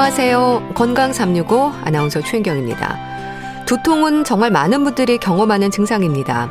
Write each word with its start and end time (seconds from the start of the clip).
안녕하세요. 0.00 0.72
건강 0.74 1.12
365 1.12 1.74
아나운서 1.84 2.22
최인경입니다. 2.22 2.98
두통은 3.66 4.24
정말 4.24 4.50
많은 4.50 4.82
분들이 4.82 5.18
경험하는 5.18 5.70
증상입니다. 5.70 6.50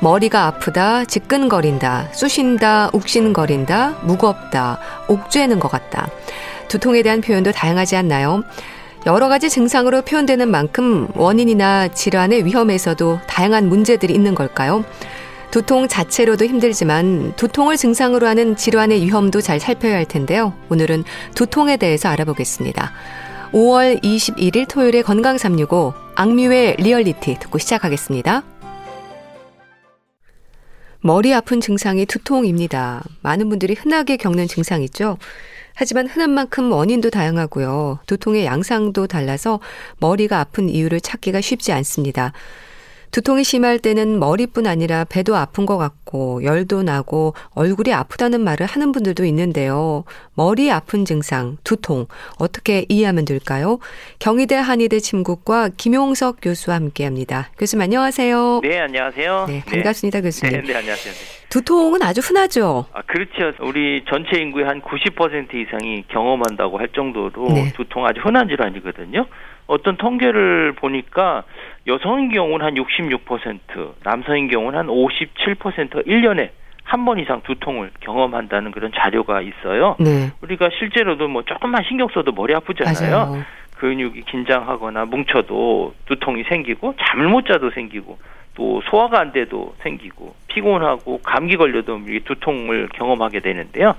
머리가 0.00 0.46
아프다, 0.46 1.04
지끈거린다, 1.04 2.08
쑤신다, 2.12 2.88
욱신거린다, 2.94 3.98
무겁다, 4.02 4.78
옥죄는 5.08 5.60
것 5.60 5.70
같다. 5.70 6.08
두통에 6.68 7.02
대한 7.02 7.20
표현도 7.20 7.52
다양하지 7.52 7.96
않나요? 7.96 8.42
여러 9.04 9.28
가지 9.28 9.50
증상으로 9.50 10.00
표현되는 10.00 10.50
만큼 10.50 11.06
원인이나 11.16 11.88
질환의 11.88 12.46
위험에서도 12.46 13.20
다양한 13.26 13.68
문제들이 13.68 14.14
있는 14.14 14.34
걸까요? 14.34 14.86
두통 15.50 15.88
자체로도 15.88 16.44
힘들지만 16.44 17.34
두통을 17.36 17.76
증상으로 17.76 18.26
하는 18.26 18.56
질환의 18.56 19.02
위험도 19.02 19.40
잘 19.40 19.60
살펴야 19.60 19.94
할 19.94 20.04
텐데요. 20.04 20.52
오늘은 20.68 21.04
두통에 21.34 21.76
대해서 21.76 22.08
알아보겠습니다. 22.08 22.92
5월 23.52 24.02
21일 24.02 24.68
토요일에 24.68 25.02
건강 25.02 25.38
365 25.38 25.94
악뮤의 26.16 26.76
리얼리티 26.78 27.38
듣고 27.40 27.58
시작하겠습니다. 27.58 28.42
머리 31.00 31.32
아픈 31.32 31.60
증상이 31.60 32.04
두통입니다. 32.04 33.04
많은 33.22 33.48
분들이 33.48 33.74
흔하게 33.74 34.16
겪는 34.16 34.48
증상이죠. 34.48 35.18
하지만 35.74 36.08
흔한 36.08 36.30
만큼 36.30 36.72
원인도 36.72 37.10
다양하고요. 37.10 38.00
두통의 38.06 38.44
양상도 38.44 39.06
달라서 39.06 39.60
머리가 39.98 40.40
아픈 40.40 40.68
이유를 40.68 41.00
찾기가 41.00 41.40
쉽지 41.40 41.70
않습니다. 41.72 42.32
두통이 43.16 43.44
심할 43.44 43.78
때는 43.78 44.18
머리뿐 44.18 44.66
아니라 44.66 45.04
배도 45.04 45.36
아픈 45.36 45.64
것 45.64 45.78
같고 45.78 46.44
열도 46.44 46.82
나고 46.82 47.32
얼굴이 47.54 47.94
아프다는 47.94 48.42
말을 48.42 48.66
하는 48.66 48.92
분들도 48.92 49.24
있는데요. 49.24 50.04
머리 50.34 50.70
아픈 50.70 51.06
증상, 51.06 51.56
두통 51.64 52.08
어떻게 52.38 52.84
이해하면 52.90 53.24
될까요? 53.24 53.78
경희대 54.18 54.56
한의대 54.56 54.98
침국과 54.98 55.70
김용석 55.78 56.40
교수와 56.42 56.76
함께합니다. 56.76 57.48
교수님 57.58 57.84
안녕하세요. 57.84 58.60
네 58.62 58.80
안녕하세요. 58.80 59.46
네 59.48 59.62
반갑습니다 59.66 60.18
네. 60.18 60.22
교수님. 60.22 60.52
네, 60.52 60.60
네 60.60 60.74
안녕하세요. 60.76 61.14
두통은 61.48 62.02
아주 62.02 62.20
흔하죠. 62.20 62.84
아 62.92 63.00
그렇죠. 63.06 63.56
우리 63.64 64.04
전체 64.10 64.42
인구의 64.42 64.66
한 64.66 64.82
90% 64.82 65.54
이상이 65.54 66.04
경험한다고 66.08 66.78
할 66.78 66.88
정도로 66.94 67.48
네. 67.48 67.72
두통 67.74 68.04
아주 68.04 68.20
흔한 68.20 68.46
질환이거든요. 68.48 69.26
어떤 69.66 69.96
통계를 69.96 70.72
보니까 70.72 71.42
여성인 71.86 72.30
경우는 72.30 72.64
한 72.64 72.74
66%, 72.74 73.94
남성인 74.04 74.48
경우는 74.48 74.78
한 74.78 74.86
57% 74.86 76.06
1년에 76.06 76.50
한 76.84 77.04
번 77.04 77.18
이상 77.18 77.42
두통을 77.42 77.90
경험한다는 78.00 78.70
그런 78.70 78.92
자료가 78.94 79.40
있어요. 79.42 79.96
네. 79.98 80.30
우리가 80.40 80.70
실제로도 80.78 81.26
뭐 81.26 81.42
조금만 81.42 81.82
신경 81.88 82.06
써도 82.14 82.30
머리 82.30 82.54
아프잖아요. 82.54 83.16
맞아요. 83.16 83.42
근육이 83.78 84.22
긴장하거나 84.22 85.04
뭉쳐도 85.06 85.94
두통이 86.06 86.44
생기고 86.44 86.94
잠을 87.00 87.26
못 87.28 87.44
자도 87.46 87.70
생기고 87.72 88.18
또 88.54 88.80
소화가 88.88 89.20
안 89.20 89.32
돼도 89.32 89.74
생기고 89.82 90.34
피곤하고 90.48 91.20
감기 91.22 91.56
걸려도 91.56 92.00
이 92.08 92.20
두통을 92.20 92.88
경험하게 92.94 93.40
되는데요. 93.40 93.94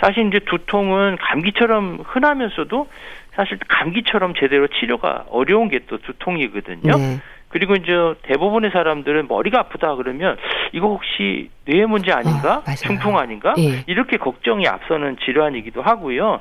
사실 0.00 0.26
이제 0.28 0.38
두통은 0.38 1.18
감기처럼 1.20 1.98
흔하면서도 2.04 2.88
사실 3.34 3.58
감기처럼 3.68 4.34
제대로 4.38 4.68
치료가 4.68 5.24
어려운 5.30 5.68
게 5.68 5.80
또 5.86 5.98
두통이거든요. 5.98 6.96
네. 6.96 7.18
그리고 7.48 7.74
이제 7.74 7.92
대부분의 8.22 8.70
사람들은 8.70 9.26
머리가 9.28 9.58
아프다 9.60 9.96
그러면 9.96 10.36
이거 10.72 10.86
혹시 10.88 11.50
뇌 11.66 11.84
문제 11.84 12.10
아닌가? 12.12 12.54
아, 12.56 12.62
맞아요. 12.64 12.76
중풍 12.76 13.18
아닌가? 13.18 13.54
예. 13.58 13.84
이렇게 13.86 14.16
걱정이 14.16 14.66
앞서는 14.66 15.18
질환이기도 15.24 15.82
하고요. 15.82 16.40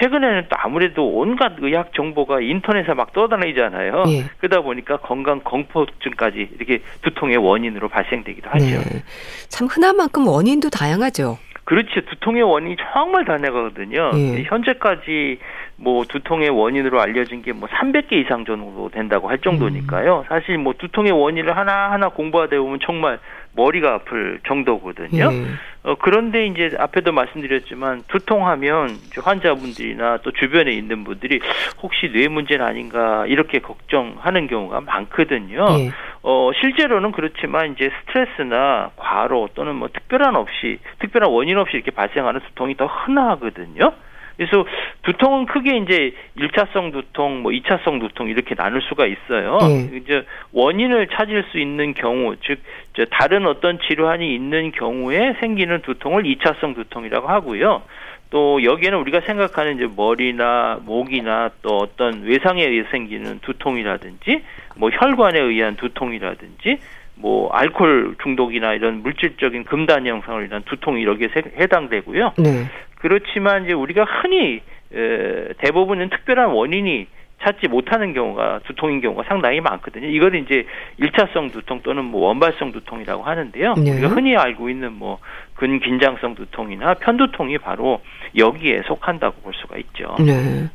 최근에는 0.00 0.46
또 0.48 0.56
아무래도 0.58 1.06
온갖 1.18 1.52
의학 1.58 1.92
정보가 1.92 2.40
인터넷에 2.40 2.94
막 2.94 3.12
떠다니잖아요. 3.12 4.04
예. 4.08 4.24
그러다 4.38 4.62
보니까 4.62 4.98
건강 4.98 5.40
공포증까지 5.40 6.50
이렇게 6.56 6.82
두통의 7.02 7.36
원인으로 7.36 7.88
발생되기도 7.88 8.48
하죠. 8.48 8.64
네. 8.64 9.02
참 9.48 9.66
흔한 9.66 9.96
만큼 9.96 10.26
원인도 10.26 10.70
다양하죠. 10.70 11.36
그렇죠. 11.64 12.00
두통의 12.00 12.42
원인이 12.42 12.76
정말 12.94 13.26
다양하거든요. 13.26 14.12
예. 14.14 14.44
현재까지 14.44 15.38
뭐 15.80 16.04
두통의 16.04 16.50
원인으로 16.50 17.00
알려진 17.00 17.42
게 17.42 17.52
뭐 17.52 17.68
300개 17.68 18.12
이상 18.12 18.44
정도 18.44 18.88
된다고 18.90 19.28
할 19.28 19.38
정도니까요. 19.38 20.24
사실 20.28 20.58
뭐 20.58 20.74
두통의 20.76 21.12
원인을 21.12 21.56
하나하나 21.56 22.08
공부하다 22.08 22.56
보면 22.58 22.78
정말 22.82 23.18
머리가 23.54 23.94
아플 23.94 24.38
정도거든요. 24.46 25.30
예. 25.32 25.44
어, 25.84 25.94
그런데 26.00 26.46
이제 26.46 26.70
앞에도 26.78 27.12
말씀드렸지만 27.12 28.04
두통하면 28.08 28.90
환자분들이나 29.20 30.18
또 30.22 30.30
주변에 30.32 30.70
있는 30.72 31.02
분들이 31.04 31.40
혹시 31.82 32.10
뇌 32.12 32.28
문제는 32.28 32.64
아닌가 32.64 33.24
이렇게 33.26 33.58
걱정하는 33.60 34.46
경우가 34.46 34.80
많거든요. 34.82 35.64
예. 35.78 35.90
어, 36.22 36.50
실제로는 36.60 37.12
그렇지만 37.12 37.72
이제 37.72 37.90
스트레스나 38.00 38.90
과로 38.96 39.48
또는 39.54 39.74
뭐 39.76 39.88
특별한 39.88 40.36
없이 40.36 40.78
특별한 41.00 41.30
원인 41.30 41.58
없이 41.58 41.76
이렇게 41.76 41.90
발생하는 41.90 42.40
두통이 42.48 42.76
더 42.76 42.86
흔하거든요. 42.86 43.92
그래서 44.38 44.64
두통은 45.02 45.46
크게 45.46 45.76
이제 45.78 46.14
1차성 46.38 46.92
두통, 46.92 47.42
뭐 47.42 47.50
2차성 47.50 48.00
두통 48.00 48.28
이렇게 48.28 48.54
나눌 48.54 48.80
수가 48.82 49.06
있어요. 49.06 49.58
예. 49.62 49.96
이제 49.96 50.24
원인을 50.52 51.08
찾을 51.08 51.44
수 51.50 51.58
있는 51.58 51.92
경우, 51.92 52.36
즉저 52.36 53.04
다른 53.10 53.46
어떤 53.46 53.80
질환이 53.80 54.32
있는 54.32 54.70
경우에 54.70 55.34
생기는 55.40 55.82
두통을 55.82 56.22
2차성 56.22 56.76
두통이라고 56.76 57.26
하고요. 57.28 57.82
또 58.30 58.62
여기에는 58.62 58.98
우리가 58.98 59.20
생각하는 59.22 59.74
이제 59.76 59.88
머리나 59.96 60.78
목이나 60.84 61.50
또 61.62 61.78
어떤 61.78 62.22
외상에 62.22 62.64
의해 62.64 62.84
생기는 62.92 63.40
두통이라든지 63.40 64.42
뭐 64.76 64.90
혈관에 64.90 65.40
의한 65.40 65.74
두통이라든지 65.76 66.78
뭐 67.16 67.50
알코올 67.50 68.14
중독이나 68.22 68.74
이런 68.74 69.02
물질적인 69.02 69.64
금단 69.64 70.06
형상을 70.06 70.48
두통이 70.66 71.04
여기에 71.04 71.28
세- 71.34 71.42
해당되고요. 71.58 72.34
네. 72.38 72.64
그렇지만 73.00 73.64
이제 73.64 73.72
우리가 73.72 74.04
흔히 74.04 74.60
에, 74.92 75.52
대부분은 75.58 76.10
특별한 76.10 76.50
원인이 76.50 77.06
찾지 77.42 77.68
못하는 77.68 78.14
경우가 78.14 78.60
두통인 78.64 79.00
경우가 79.00 79.22
상당히 79.28 79.60
많거든요. 79.60 80.08
이걸 80.08 80.34
이제 80.34 80.66
일차성 80.96 81.50
두통 81.50 81.82
또는 81.82 82.04
뭐 82.04 82.26
원발성 82.26 82.72
두통이라고 82.72 83.22
하는데요. 83.22 83.74
네. 83.74 83.92
우리가 83.92 84.08
흔히 84.08 84.36
알고 84.36 84.68
있는 84.68 84.92
뭐 84.92 85.18
근긴장성 85.54 86.34
두통이나 86.34 86.94
편두통이 86.94 87.58
바로 87.58 88.00
여기에 88.36 88.82
속한다고 88.86 89.42
볼 89.42 89.54
수가 89.54 89.76
있죠. 89.78 90.16
네. 90.18 90.68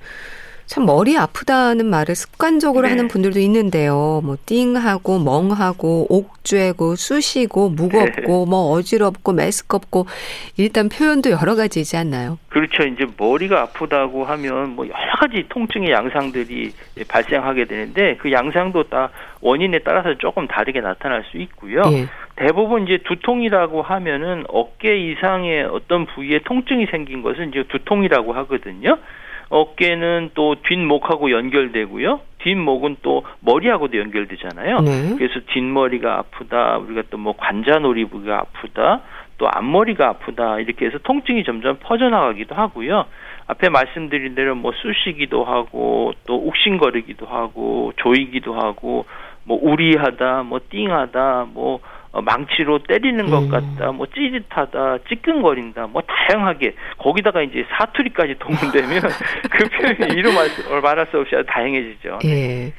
참 0.65 0.85
머리 0.85 1.17
아프다는 1.17 1.85
말을 1.85 2.15
습관적으로 2.15 2.83
네. 2.87 2.91
하는 2.91 3.07
분들도 3.07 3.39
있는데요. 3.39 4.21
뭐 4.23 4.37
띵하고 4.45 5.19
멍하고 5.19 6.07
옥죄고 6.09 6.95
쑤시고 6.95 7.69
무겁고 7.69 8.45
뭐 8.47 8.71
어지럽고 8.71 9.33
메스껍고 9.33 10.05
일단 10.57 10.89
표현도 10.89 11.31
여러 11.31 11.55
가지이지 11.55 11.97
않나요? 11.97 12.37
그렇죠. 12.49 12.83
이제 12.83 13.05
머리가 13.17 13.61
아프다고 13.61 14.23
하면 14.25 14.75
뭐 14.75 14.87
여러 14.87 15.15
가지 15.19 15.45
통증의 15.49 15.91
양상들이 15.91 16.71
발생하게 17.07 17.65
되는데 17.65 18.17
그 18.17 18.31
양상도 18.31 18.83
다 18.83 19.09
원인에 19.41 19.79
따라서 19.79 20.17
조금 20.17 20.47
다르게 20.47 20.79
나타날 20.79 21.25
수 21.31 21.37
있고요. 21.37 21.81
예. 21.91 22.07
대부분 22.35 22.83
이제 22.83 22.99
두통이라고 23.03 23.81
하면은 23.81 24.43
어깨 24.47 24.97
이상의 24.97 25.65
어떤 25.65 26.05
부위에 26.05 26.39
통증이 26.45 26.87
생긴 26.87 27.21
것은 27.21 27.49
이제 27.49 27.63
두통이라고 27.67 28.33
하거든요. 28.33 28.97
어깨는 29.53 30.31
또 30.33 30.55
뒷목하고 30.67 31.29
연결되고요. 31.31 32.21
뒷목은 32.39 32.97
또 33.03 33.23
머리하고도 33.41 33.97
연결되잖아요. 33.99 34.79
네. 34.81 35.15
그래서 35.15 35.39
뒷머리가 35.53 36.17
아프다, 36.17 36.77
우리가 36.79 37.03
또 37.09 37.17
뭐 37.17 37.35
관자놀이 37.37 38.05
부위가 38.05 38.39
아프다, 38.39 39.01
또 39.37 39.47
앞머리가 39.47 40.07
아프다 40.09 40.59
이렇게 40.59 40.87
해서 40.87 40.97
통증이 41.03 41.43
점점 41.43 41.77
퍼져나가기도 41.81 42.55
하고요. 42.55 43.05
앞에 43.47 43.69
말씀드린 43.69 44.35
대로 44.35 44.55
뭐 44.55 44.71
쑤시기도 44.73 45.43
하고 45.45 46.13
또 46.25 46.35
욱신거리기도 46.47 47.25
하고 47.25 47.93
조이기도 47.97 48.55
하고 48.55 49.05
뭐 49.45 49.59
우리하다, 49.61 50.43
뭐 50.43 50.59
띵하다, 50.69 51.47
뭐 51.53 51.79
어, 52.13 52.21
망치로 52.21 52.83
때리는 52.83 53.29
것 53.29 53.39
음. 53.39 53.49
같다, 53.49 53.91
뭐 53.91 54.05
찌릿하다, 54.05 54.99
찌끈거린다, 55.09 55.87
뭐 55.87 56.03
다양하게 56.03 56.75
거기다가 56.99 57.41
이제 57.41 57.65
사투리까지 57.75 58.35
동원되면 58.39 59.01
그 59.49 59.69
표현이 59.69 60.13
이루 60.13 60.31
말할 60.31 61.07
수 61.09 61.17
없이 61.17 61.35
아주 61.35 61.45
다양해지죠. 61.47 62.19
예. 62.25 62.73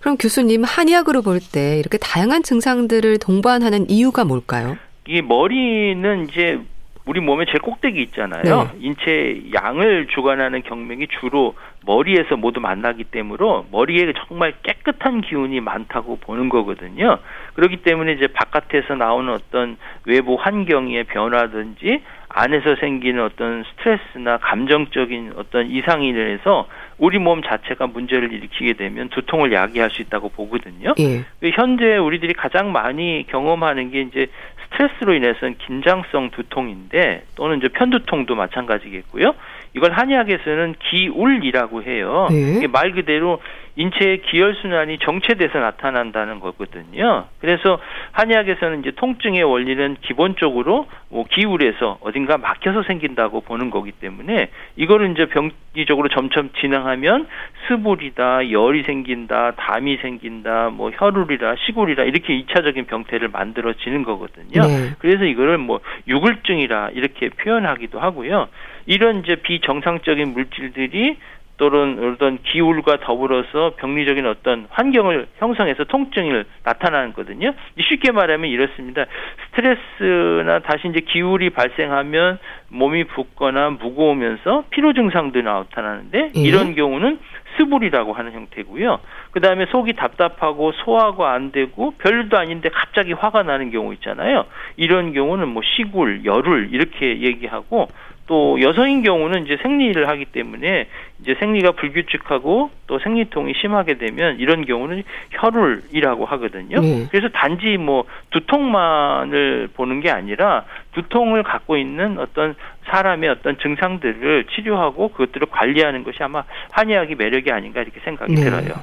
그럼 0.00 0.16
교수님 0.16 0.64
한의학으로 0.64 1.22
볼 1.22 1.38
때 1.52 1.78
이렇게 1.78 1.96
다양한 1.98 2.42
증상들을 2.42 3.18
동반하는 3.18 3.88
이유가 3.88 4.24
뭘까요? 4.24 4.76
이 5.06 5.22
머리는 5.22 6.28
이제 6.28 6.58
우리 7.04 7.20
몸의 7.20 7.46
제일 7.46 7.60
꼭대기 7.60 8.00
있잖아요. 8.02 8.42
네. 8.42 8.78
인체 8.80 9.42
양을 9.54 10.08
주관하는 10.14 10.62
경맥이 10.62 11.06
주로 11.20 11.54
머리에서 11.84 12.36
모두 12.36 12.60
만나기 12.60 13.04
때문에 13.04 13.42
머리에 13.70 14.12
정말 14.26 14.54
깨끗한 14.62 15.20
기운이 15.22 15.60
많다고 15.60 16.16
보는 16.16 16.48
거거든요. 16.48 17.18
그렇기 17.54 17.78
때문에 17.78 18.12
이제 18.12 18.26
바깥에서 18.28 18.94
나오는 18.94 19.32
어떤 19.32 19.76
외부 20.04 20.34
환경의 20.34 21.04
변화든지 21.04 22.02
안에서 22.28 22.76
생기는 22.76 23.22
어떤 23.22 23.64
스트레스나 23.64 24.38
감정적인 24.38 25.34
어떤 25.36 25.66
이상이 25.66 26.08
인해서 26.08 26.66
우리 26.98 27.18
몸 27.18 27.42
자체가 27.42 27.88
문제를 27.88 28.32
일으키게 28.32 28.74
되면 28.74 29.08
두통을 29.10 29.52
야기할 29.52 29.90
수 29.90 30.00
있다고 30.02 30.30
보거든요. 30.30 30.94
예. 30.98 31.24
현재 31.50 31.96
우리들이 31.96 32.32
가장 32.32 32.72
많이 32.72 33.26
경험하는 33.28 33.90
게 33.90 34.02
이제 34.02 34.28
스트레스로 34.72 35.14
인해서는 35.14 35.56
긴장성 35.58 36.30
두통인데 36.30 37.24
또는 37.36 37.58
이제 37.58 37.68
편두통도 37.68 38.34
마찬가지겠고요. 38.34 39.34
이걸 39.74 39.92
한의학에서는 39.92 40.74
기울이라고 40.90 41.82
해요. 41.82 42.28
네. 42.30 42.66
말 42.66 42.92
그대로 42.92 43.40
인체의 43.76 44.22
기혈 44.22 44.54
순환이 44.56 44.98
정체돼서 44.98 45.58
나타난다는 45.58 46.40
거거든요. 46.40 47.24
그래서 47.40 47.78
한의학에서는 48.12 48.80
이제 48.80 48.90
통증의 48.92 49.42
원리는 49.42 49.96
기본적으로 50.02 50.86
뭐 51.08 51.24
기울에서 51.24 51.98
어딘가 52.02 52.36
막혀서 52.36 52.82
생긴다고 52.82 53.40
보는 53.40 53.70
거기 53.70 53.92
때문에 53.92 54.50
이거를 54.76 55.12
이제 55.12 55.26
병리적으로 55.26 56.08
점점 56.08 56.50
진행하면 56.60 57.26
스불이다, 57.68 58.50
열이 58.50 58.82
생긴다, 58.82 59.52
담이 59.52 59.96
생긴다, 59.98 60.70
뭐 60.70 60.90
혈울이라, 60.90 61.56
시골이라 61.66 62.04
이렇게 62.04 62.34
이차적인 62.34 62.86
병태를 62.86 63.28
만들어지는 63.28 64.02
거거든요. 64.04 64.60
네. 64.60 64.90
그래서 64.98 65.24
이거를 65.24 65.56
뭐 65.58 65.80
유글증이라 66.08 66.90
이렇게 66.90 67.30
표현하기도 67.30 67.98
하고요. 67.98 68.48
이런 68.86 69.20
이제 69.20 69.36
비정상적인 69.36 70.32
물질들이 70.32 71.16
또는 71.58 72.14
어떤 72.14 72.42
기울과 72.42 72.98
더불어서 73.00 73.74
병리적인 73.76 74.26
어떤 74.26 74.66
환경을 74.70 75.28
형성해서 75.38 75.84
통증을 75.84 76.44
나타나거든요. 76.64 77.52
쉽게 77.80 78.10
말하면 78.10 78.50
이렇습니다. 78.50 79.04
스트레스나 79.46 80.60
다시 80.60 80.88
이제 80.88 81.00
기울이 81.00 81.50
발생하면 81.50 82.38
몸이 82.68 83.04
붓거나 83.04 83.70
무거우면서 83.70 84.64
피로 84.70 84.92
증상도 84.92 85.42
나타나는데 85.42 86.32
예. 86.36 86.40
이런 86.40 86.74
경우는 86.74 87.18
스불이라고 87.56 88.14
하는 88.14 88.32
형태고요. 88.32 89.00
그 89.30 89.40
다음에 89.40 89.66
속이 89.66 89.92
답답하고 89.92 90.72
소화가 90.72 91.32
안 91.32 91.52
되고 91.52 91.92
별일도 91.98 92.38
아닌데 92.38 92.70
갑자기 92.70 93.12
화가 93.12 93.42
나는 93.42 93.70
경우 93.70 93.92
있잖아요. 93.94 94.46
이런 94.76 95.12
경우는 95.12 95.48
뭐 95.48 95.62
시굴, 95.62 96.24
열울 96.24 96.70
이렇게 96.72 97.20
얘기하고 97.20 97.88
또 98.26 98.60
여성인 98.60 99.02
경우는 99.02 99.44
이제 99.44 99.58
생리를 99.62 100.08
하기 100.08 100.26
때문에 100.26 100.88
이제 101.22 101.36
생리가 101.38 101.72
불규칙하고 101.72 102.70
또 102.88 102.98
생리통이 102.98 103.54
심하게 103.60 103.96
되면 103.96 104.38
이런 104.38 104.66
경우는 104.66 105.04
혈울이라고 105.30 106.26
하거든요. 106.26 106.80
네. 106.80 107.06
그래서 107.10 107.28
단지 107.28 107.76
뭐 107.76 108.04
두통만을 108.30 109.68
보는 109.74 110.00
게 110.00 110.10
아니라 110.10 110.64
두통을 110.94 111.44
갖고 111.44 111.76
있는 111.76 112.18
어떤 112.18 112.54
사람의 112.86 113.30
어떤 113.30 113.56
증상들을 113.58 114.46
치료하고 114.54 115.08
그것들을 115.10 115.46
관리하는 115.50 116.02
것이 116.02 116.18
아마 116.20 116.42
한의학의 116.72 117.14
매력이 117.14 117.50
아닌가 117.52 117.80
이렇게 117.80 118.00
생각이 118.00 118.34
네. 118.34 118.42
들어요. 118.42 118.74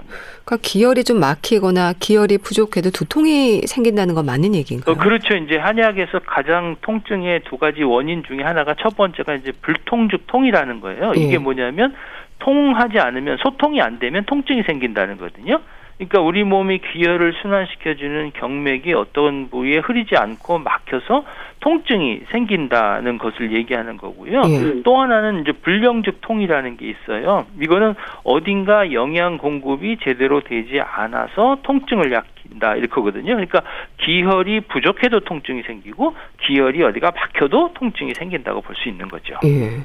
그러니까 0.45 0.57
기혈이 0.61 1.03
좀 1.03 1.19
막히거나 1.19 1.93
기혈이 1.99 2.37
부족해도 2.39 2.91
두통이 2.91 3.63
생긴다는 3.67 4.15
건 4.15 4.25
맞는 4.25 4.55
얘기인가요? 4.55 4.95
어, 4.95 4.97
그렇죠. 4.97 5.35
이제 5.35 5.57
한의학에서 5.57 6.19
가장 6.25 6.77
통증의 6.81 7.41
두 7.43 7.57
가지 7.57 7.83
원인 7.83 8.23
중에 8.23 8.41
하나가 8.41 8.73
첫 8.79 8.95
번째가 8.95 9.35
이제 9.35 9.51
불통즉 9.61 10.27
통이라는 10.27 10.79
거예요. 10.79 11.11
이게 11.15 11.33
네. 11.33 11.37
뭐냐면 11.37 11.93
통하지 12.39 12.99
않으면 12.99 13.37
소통이 13.37 13.81
안 13.81 13.99
되면 13.99 14.25
통증이 14.25 14.63
생긴다는 14.63 15.17
거거든요. 15.17 15.59
그러니까 15.97 16.21
우리 16.21 16.45
몸이 16.45 16.79
기혈을 16.79 17.33
순환시켜주는 17.41 18.31
경맥이 18.33 18.93
어떤 18.93 19.49
부위에 19.49 19.79
흐리지 19.79 20.15
않고 20.15 20.59
막혀서 20.59 21.25
통증이 21.59 22.21
생긴다는 22.31 23.17
것을 23.17 23.51
얘기하는 23.51 23.97
거고요. 23.97 24.41
예. 24.45 24.81
또 24.83 24.97
하나는 24.97 25.41
이제 25.41 25.51
불량적 25.51 26.21
통이라는 26.21 26.77
게 26.77 26.89
있어요. 26.89 27.45
이거는 27.61 27.95
어딘가 28.23 28.93
영양 28.93 29.37
공급이 29.37 29.97
제대로 30.01 30.39
되지 30.39 30.79
않아서 30.79 31.57
통증을 31.63 32.13
약 32.13 32.25
긴다 32.51 32.75
이렇게거든요. 32.75 33.35
그러니까 33.35 33.61
기혈이 34.03 34.61
부족해도 34.61 35.21
통증이 35.21 35.63
생기고 35.63 36.15
기혈이 36.45 36.83
어디가 36.83 37.11
막혀도 37.11 37.73
통증이 37.75 38.13
생긴다고 38.15 38.61
볼 38.61 38.75
수 38.79 38.87
있는 38.87 39.07
거죠. 39.09 39.35
예. 39.45 39.83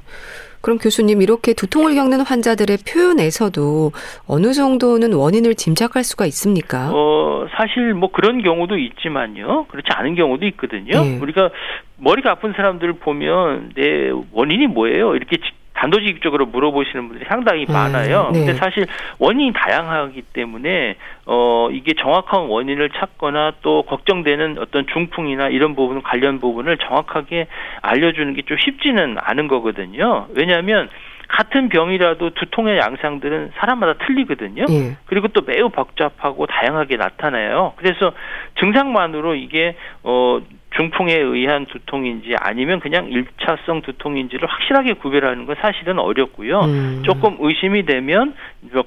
그럼 0.61 0.79
교수님 0.79 1.21
이렇게 1.21 1.53
두통을 1.53 1.95
겪는 1.95 2.21
환자들의 2.21 2.79
표현에서도 2.91 3.91
어느 4.27 4.53
정도는 4.53 5.13
원인을 5.13 5.57
짐작할 5.57 6.05
수가 6.05 6.25
있습니까? 6.27 6.91
어, 6.93 7.47
사실 7.57 7.93
뭐 7.93 8.11
그런 8.11 8.43
경우도 8.43 8.79
있지만요. 8.79 9.67
그렇지 9.67 9.89
않은 9.91 10.15
경우도 10.15 10.47
있거든요. 10.47 11.03
네. 11.03 11.19
우리가 11.19 11.51
머리가 11.99 12.31
아픈 12.31 12.53
사람들을 12.53 12.95
보면 12.95 13.73
내 13.75 14.11
원인이 14.33 14.69
뭐예요? 14.69 15.17
이렇게 15.17 15.37
단도직입적으로 15.75 16.47
물어보시는 16.47 17.09
분들이 17.09 17.29
상당히 17.29 17.67
음, 17.69 17.73
많아요. 17.73 18.31
네. 18.33 18.39
근데 18.41 18.55
사실 18.55 18.87
원인이 19.19 19.53
다양하기 19.53 20.23
때문에 20.33 20.97
어 21.27 21.69
이게 21.73 21.95
정확한 21.95 22.43
원인을 22.43 22.91
찾거나 22.91 23.55
또 23.63 23.83
걱정되는 23.83 24.59
어떤 24.59 24.87
중풍이나 24.87 25.49
이런 25.49 25.75
부분 25.75 26.03
관련 26.03 26.39
부분을 26.41 26.79
정확하게 26.79 27.49
알려주는 27.83 28.35
게 28.35 28.45
좀 28.45 28.59
쉽지는 28.59 29.17
않은 29.19 29.49
거거든요. 29.49 30.27
왜냐하면 30.35 30.91
같은 31.29 31.71
병이라도 31.71 32.31
두통의 32.35 32.79
양상들은 32.79 33.53
사람마다 33.57 33.95
틀리거든요. 34.05 34.67
예. 34.69 34.97
그리고 35.07 35.29
또 35.29 35.41
매우 35.41 35.71
복잡하고 35.71 36.45
다양하게 36.47 36.97
나타나요. 36.99 37.73
그래서 37.77 38.13
증상만으로 38.61 39.35
이게 39.35 39.77
어 40.03 40.41
중풍에 40.77 41.17
의한 41.17 41.67
두통인지 41.67 42.35
아니면 42.39 42.81
그냥 42.81 43.09
일차성 43.09 43.83
두통인지를 43.83 44.49
확실하게 44.49 44.95
구별하는 44.95 45.47
건 45.47 45.57
사실은 45.61 45.99
어렵고요. 45.99 46.61
음. 46.61 47.03
조금 47.05 47.37
의심이 47.39 47.85
되면 47.85 48.35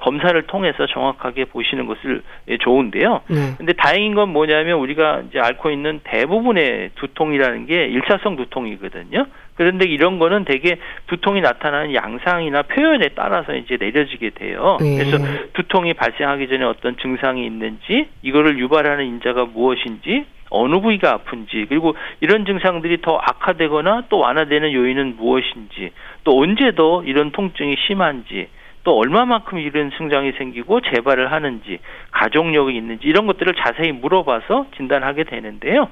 검사를 0.01 0.39
통해서 0.43 0.85
정확하게 0.85 1.45
보시는 1.45 1.85
것을 1.85 2.23
예, 2.49 2.57
좋은데요. 2.57 3.21
네. 3.29 3.55
근데 3.57 3.73
다행인 3.73 4.15
건 4.15 4.29
뭐냐면 4.29 4.79
우리가 4.79 5.23
이제 5.29 5.39
앓고 5.39 5.71
있는 5.71 6.01
대부분의 6.03 6.91
두통이라는 6.95 7.65
게 7.67 7.85
일차성 7.85 8.35
두통이거든요. 8.35 9.25
그런데 9.55 9.87
이런 9.87 10.19
거는 10.19 10.45
대개 10.45 10.77
두통이 11.07 11.41
나타나는 11.41 11.95
양상이나 11.95 12.63
표현에 12.63 13.09
따라서 13.15 13.55
이제 13.55 13.77
내려지게 13.79 14.31
돼요. 14.31 14.77
네. 14.79 14.97
그래서 14.97 15.17
두통이 15.53 15.93
발생하기 15.93 16.47
전에 16.47 16.63
어떤 16.65 16.97
증상이 16.97 17.45
있는지 17.45 18.07
이거를 18.21 18.59
유발하는 18.59 19.05
인자가 19.05 19.45
무엇인지 19.45 20.25
어느 20.49 20.79
부위가 20.79 21.13
아픈지 21.13 21.65
그리고 21.69 21.95
이런 22.21 22.45
증상들이 22.45 23.01
더 23.01 23.17
악화되거나 23.17 24.05
또 24.09 24.19
완화되는 24.19 24.71
요인은 24.71 25.17
무엇인지 25.17 25.91
또 26.23 26.39
언제 26.39 26.71
더 26.75 27.03
이런 27.03 27.31
통증이 27.31 27.75
심한지 27.87 28.47
또 28.83 28.97
얼마만큼 28.97 29.59
이런 29.59 29.91
증상이 29.91 30.31
생기고 30.33 30.81
재발을 30.81 31.31
하는지 31.31 31.79
가족력이 32.11 32.75
있는지 32.75 33.07
이런 33.07 33.27
것들을 33.27 33.53
자세히 33.55 33.91
물어봐서 33.91 34.67
진단하게 34.77 35.25
되는데요. 35.25 35.89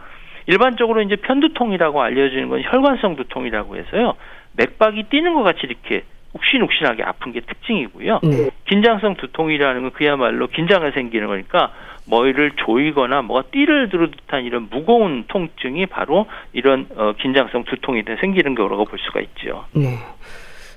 일반적으로 0.47 1.01
이제 1.01 1.15
편두통이라고 1.17 2.01
알려지는 2.01 2.49
건 2.49 2.61
혈관성 2.63 3.15
두통이라고 3.17 3.75
해서요. 3.75 4.13
맥박이 4.53 5.03
뛰는 5.09 5.33
것 5.33 5.43
같이 5.43 5.61
이렇게 5.63 6.03
욱신욱신하게 6.33 7.03
아픈 7.03 7.31
게 7.31 7.41
특징이고요. 7.41 8.19
네. 8.23 8.49
긴장성 8.65 9.15
두통이라는 9.15 9.81
건 9.81 9.91
그야말로 9.91 10.47
긴장을 10.47 10.89
생기는 10.91 11.27
거니까 11.27 11.73
머리를 12.05 12.51
조이거나 12.65 13.21
뭐가 13.23 13.49
띠를 13.51 13.89
두르 13.89 14.11
듯한 14.11 14.43
이런 14.43 14.67
무거운 14.69 15.25
통증이 15.27 15.87
바로 15.87 16.27
이런 16.53 16.87
어, 16.95 17.13
긴장성 17.19 17.63
두통이 17.65 18.03
생기는 18.21 18.55
거라고 18.55 18.85
볼 18.85 18.99
수가 18.99 19.21
있죠. 19.21 19.65
네. 19.73 19.97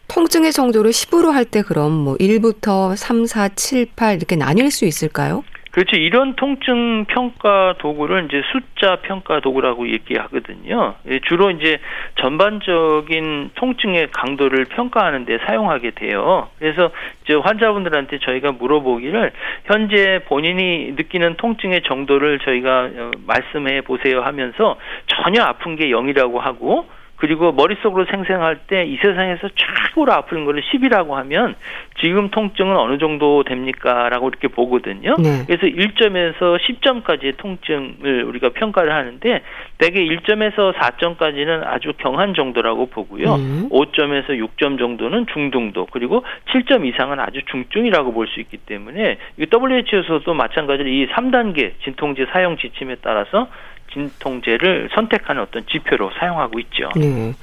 통증의 0.08 0.52
정도를 0.52 0.90
10으로 0.90 1.30
할 1.32 1.44
때 1.44 1.60
그럼 1.62 1.92
뭐 1.92 2.14
1부터 2.16 2.96
3, 2.96 3.26
4, 3.26 3.48
7, 3.50 3.86
8 3.94 4.16
이렇게 4.16 4.36
나뉠 4.36 4.70
수 4.70 4.86
있을까요? 4.86 5.44
그렇죠. 5.70 5.96
이런 5.96 6.34
통증 6.34 7.04
평가 7.06 7.74
도구를 7.78 8.24
이제 8.26 8.42
숫자 8.52 8.96
평가 8.96 9.40
도구라고 9.40 9.88
얘기하거든요. 9.88 10.94
예, 11.08 11.20
주로 11.20 11.50
이제 11.50 11.78
전반적인 12.20 13.50
통증의 13.54 14.08
강도를 14.12 14.64
평가하는 14.66 15.24
데 15.24 15.38
사용하게 15.38 15.90
돼요. 15.90 16.48
그래서 16.58 16.90
이제 17.24 17.34
환자분들한테 17.34 18.18
저희가 18.18 18.52
물어보기를 18.52 19.32
현재 19.66 20.20
본인이 20.26 20.92
느끼는 20.96 21.36
통증의 21.36 21.82
정도를 21.82 22.38
저희가 22.40 22.88
어, 22.96 23.10
말씀해 23.26 23.82
보세요 23.82 24.22
하면서 24.22 24.76
전혀 25.06 25.42
아픈 25.42 25.76
게 25.76 25.88
0이라고 25.88 26.38
하고 26.38 26.86
그리고 27.18 27.52
머릿속으로 27.52 28.06
생생할 28.06 28.60
때 28.66 28.88
이 28.88 28.96
세상에서 29.02 29.48
최고로 29.54 30.12
아픈 30.12 30.44
거를 30.44 30.62
10이라고 30.62 31.10
하면 31.10 31.54
지금 32.00 32.30
통증은 32.30 32.76
어느 32.76 32.98
정도 32.98 33.42
됩니까? 33.44 34.08
라고 34.08 34.28
이렇게 34.28 34.48
보거든요. 34.48 35.16
네. 35.18 35.44
그래서 35.46 35.66
1점에서 35.66 36.58
10점까지의 36.58 37.36
통증을 37.36 38.24
우리가 38.24 38.50
평가를 38.50 38.92
하는데 38.92 39.42
대개 39.78 40.00
1점에서 40.00 40.74
4점까지는 40.74 41.66
아주 41.66 41.92
경한 41.98 42.34
정도라고 42.34 42.86
보고요. 42.86 43.34
음. 43.34 43.68
5점에서 43.70 44.28
6점 44.30 44.78
정도는 44.78 45.26
중등도 45.32 45.86
그리고 45.90 46.24
7점 46.52 46.86
이상은 46.86 47.20
아주 47.20 47.40
중증이라고 47.50 48.12
볼 48.12 48.28
수 48.28 48.40
있기 48.40 48.58
때문에 48.58 49.16
WHO에서도 49.40 50.34
마찬가지로 50.34 50.86
이 50.88 51.06
3단계 51.08 51.72
진통제 51.82 52.26
사용 52.30 52.58
지침에 52.58 52.96
따라서 53.02 53.48
진통제를 53.92 54.90
선택하는 54.94 55.42
어떤 55.42 55.66
지표로 55.66 56.10
사용하고 56.18 56.58
있죠. 56.60 56.90
네. 56.96 57.34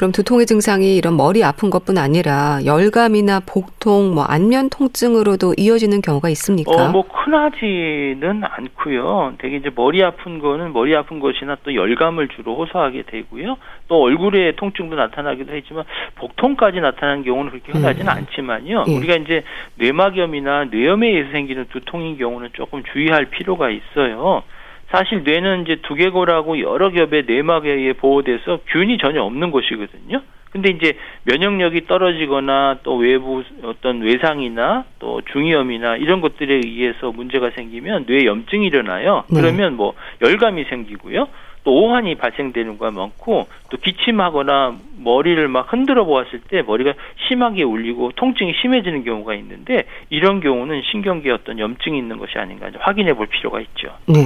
그럼 0.00 0.12
두통의 0.12 0.46
증상이 0.46 0.96
이런 0.96 1.16
머리 1.16 1.44
아픈 1.44 1.68
것뿐 1.68 1.98
아니라 1.98 2.60
열감이나 2.64 3.40
복통, 3.40 4.14
뭐 4.14 4.24
안면 4.24 4.70
통증으로도 4.70 5.54
이어지는 5.58 6.00
경우가 6.00 6.30
있습니까? 6.30 6.70
어, 6.70 6.88
뭐 6.88 7.02
흔하지는 7.02 8.42
않고요. 8.42 9.34
되게 9.38 9.56
이제 9.56 9.70
머리 9.74 10.02
아픈 10.02 10.38
거는 10.38 10.72
머리 10.72 10.96
아픈 10.96 11.20
것이나 11.20 11.56
또 11.64 11.74
열감을 11.74 12.28
주로 12.28 12.56
호소하게 12.56 13.02
되고요. 13.08 13.58
또 13.88 14.00
얼굴에 14.02 14.52
통증도 14.56 14.96
나타나기도 14.96 15.52
하지만 15.54 15.84
복통까지 16.14 16.80
나타나는 16.80 17.24
경우는 17.24 17.50
그렇게 17.50 17.72
흔하지는 17.72 18.10
음. 18.10 18.16
않지만요. 18.16 18.84
예. 18.88 18.96
우리가 18.96 19.16
이제 19.16 19.42
뇌막염이나 19.74 20.66
뇌염에 20.70 21.08
의해서 21.08 21.30
생기는 21.32 21.66
두통인 21.68 22.16
경우는 22.16 22.50
조금 22.54 22.82
주의할 22.92 23.26
필요가 23.26 23.68
있어요. 23.68 24.44
사실 24.90 25.22
뇌는 25.22 25.62
이제 25.62 25.76
두개골하고 25.82 26.60
여러 26.60 26.90
겹의 26.90 27.24
내막에 27.26 27.70
의해 27.70 27.92
보호돼서 27.92 28.60
균이 28.68 28.98
전혀 28.98 29.22
없는 29.22 29.50
곳이거든요. 29.50 30.22
근데 30.50 30.70
이제 30.70 30.94
면역력이 31.24 31.86
떨어지거나 31.86 32.78
또 32.82 32.96
외부 32.96 33.44
어떤 33.62 34.00
외상이나 34.00 34.84
또 34.98 35.22
중이염이나 35.32 35.96
이런 35.96 36.20
것들에 36.20 36.62
의해서 36.64 37.12
문제가 37.12 37.50
생기면 37.50 38.06
뇌 38.06 38.24
염증이 38.24 38.66
일어나요. 38.66 39.22
네. 39.30 39.40
그러면 39.40 39.76
뭐 39.76 39.94
열감이 40.20 40.64
생기고요. 40.64 41.28
또 41.64 41.72
오한이 41.72 42.14
발생되는 42.16 42.78
거 42.78 42.90
많고 42.90 43.46
또 43.70 43.76
기침하거나 43.76 44.76
머리를 44.98 45.46
막 45.48 45.72
흔들어 45.72 46.04
보았을 46.04 46.40
때 46.48 46.62
머리가 46.62 46.94
심하게 47.28 47.62
울리고 47.62 48.12
통증이 48.16 48.54
심해지는 48.60 49.04
경우가 49.04 49.34
있는데 49.34 49.84
이런 50.08 50.40
경우는 50.40 50.82
신경계 50.90 51.30
어떤 51.30 51.58
염증이 51.58 51.98
있는 51.98 52.18
것이 52.18 52.38
아닌가 52.38 52.70
확인해 52.78 53.14
볼 53.14 53.26
필요가 53.26 53.60
있죠. 53.60 53.88
네. 54.06 54.24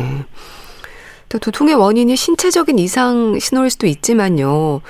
또 1.28 1.38
두통의 1.38 1.74
원인이 1.74 2.14
신체적인 2.14 2.78
이상 2.78 3.38
신호일 3.38 3.70
수도 3.70 3.86
있지만요. 3.86 4.80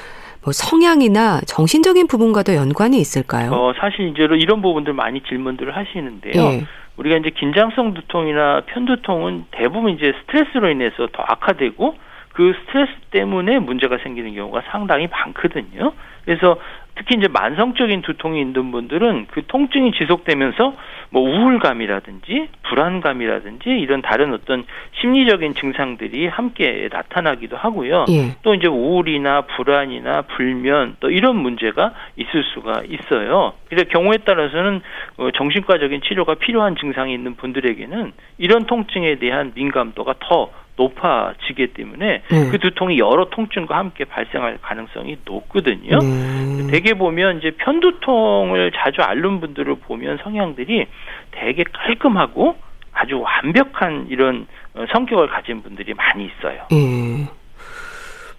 뭐 0.45 0.53
성향이나 0.53 1.41
정신적인 1.47 2.07
부분과도 2.07 2.55
연관이 2.55 2.99
있을까요? 2.99 3.51
어, 3.51 3.73
사실 3.79 4.09
이제 4.09 4.25
이런 4.25 4.61
부분들 4.61 4.93
많이 4.93 5.23
질문들을 5.23 5.75
하시는데요. 5.75 6.33
네. 6.35 6.65
우리가 6.99 7.17
이제 7.17 7.31
긴장성 7.31 7.95
두통이나 7.95 8.63
편두통은 8.67 9.47
대부분 9.53 9.95
이제 9.95 10.13
스트레스로 10.21 10.71
인해서 10.71 11.09
더 11.13 11.23
악화되고 11.27 11.95
그 12.35 12.53
스트레스 12.61 12.93
때문에 13.11 13.59
문제가 13.61 13.99
생기는 13.99 14.35
경우가 14.35 14.63
상당히 14.71 15.07
많거든요. 15.07 15.93
그래서 16.25 16.59
특히 16.97 17.17
이제 17.17 17.29
만성적인 17.29 18.03
두통이 18.03 18.41
있는 18.41 18.71
분들은 18.71 19.27
그 19.31 19.47
통증이 19.47 19.93
지속되면서 19.93 20.75
뭐 21.11 21.23
우울감이라든지 21.23 22.49
불안감이라든지 22.63 23.69
이런 23.69 24.01
다른 24.03 24.33
어떤 24.33 24.65
심리적인 25.01 25.55
증상들이 25.55 26.27
함께 26.27 26.89
나타나기도 26.91 27.57
하고요. 27.57 28.07
예. 28.11 28.37
또 28.43 28.55
이제 28.55 28.67
우울이나 28.69 29.43
불안이나 29.43 30.23
불면 30.23 30.97
또 31.01 31.11
이런 31.11 31.37
문제가 31.37 31.95
있을 32.17 32.43
수가 32.55 32.83
있어요. 32.89 33.53
그래서 33.69 33.89
경우에 33.91 34.19
따라서는 34.19 34.81
어, 35.19 35.31
정신과적인 35.33 36.01
치료가 36.03 36.35
필요한 36.35 36.77
증상이 36.77 37.13
있는 37.13 37.35
분들에게는 37.37 38.13
이런 38.39 38.67
통증에 38.67 39.17
대한 39.17 39.53
민감도가 39.55 40.15
더 40.21 40.51
높아지기 40.77 41.69
때문에 41.69 42.23
네. 42.29 42.51
그 42.51 42.59
두통이 42.59 42.99
여러 42.99 43.27
통증과 43.31 43.77
함께 43.77 44.05
발생할 44.05 44.59
가능성이 44.61 45.19
높거든요. 45.25 45.99
네. 45.99 46.67
대개 46.71 46.95
보면 46.95 47.39
이제 47.39 47.53
편두통을 47.53 48.73
자주 48.75 49.01
앓는 49.03 49.41
분들을 49.41 49.75
보면 49.77 50.19
성향들이 50.23 50.87
되게 51.31 51.65
깔끔하고 51.73 52.57
아주 52.93 53.21
완벽한 53.21 54.07
이런 54.09 54.47
어, 54.75 54.85
성격을 54.93 55.29
가진 55.29 55.63
분들이 55.63 55.95
많이 55.95 56.27
있어요. 56.27 56.67
네. 56.71 57.29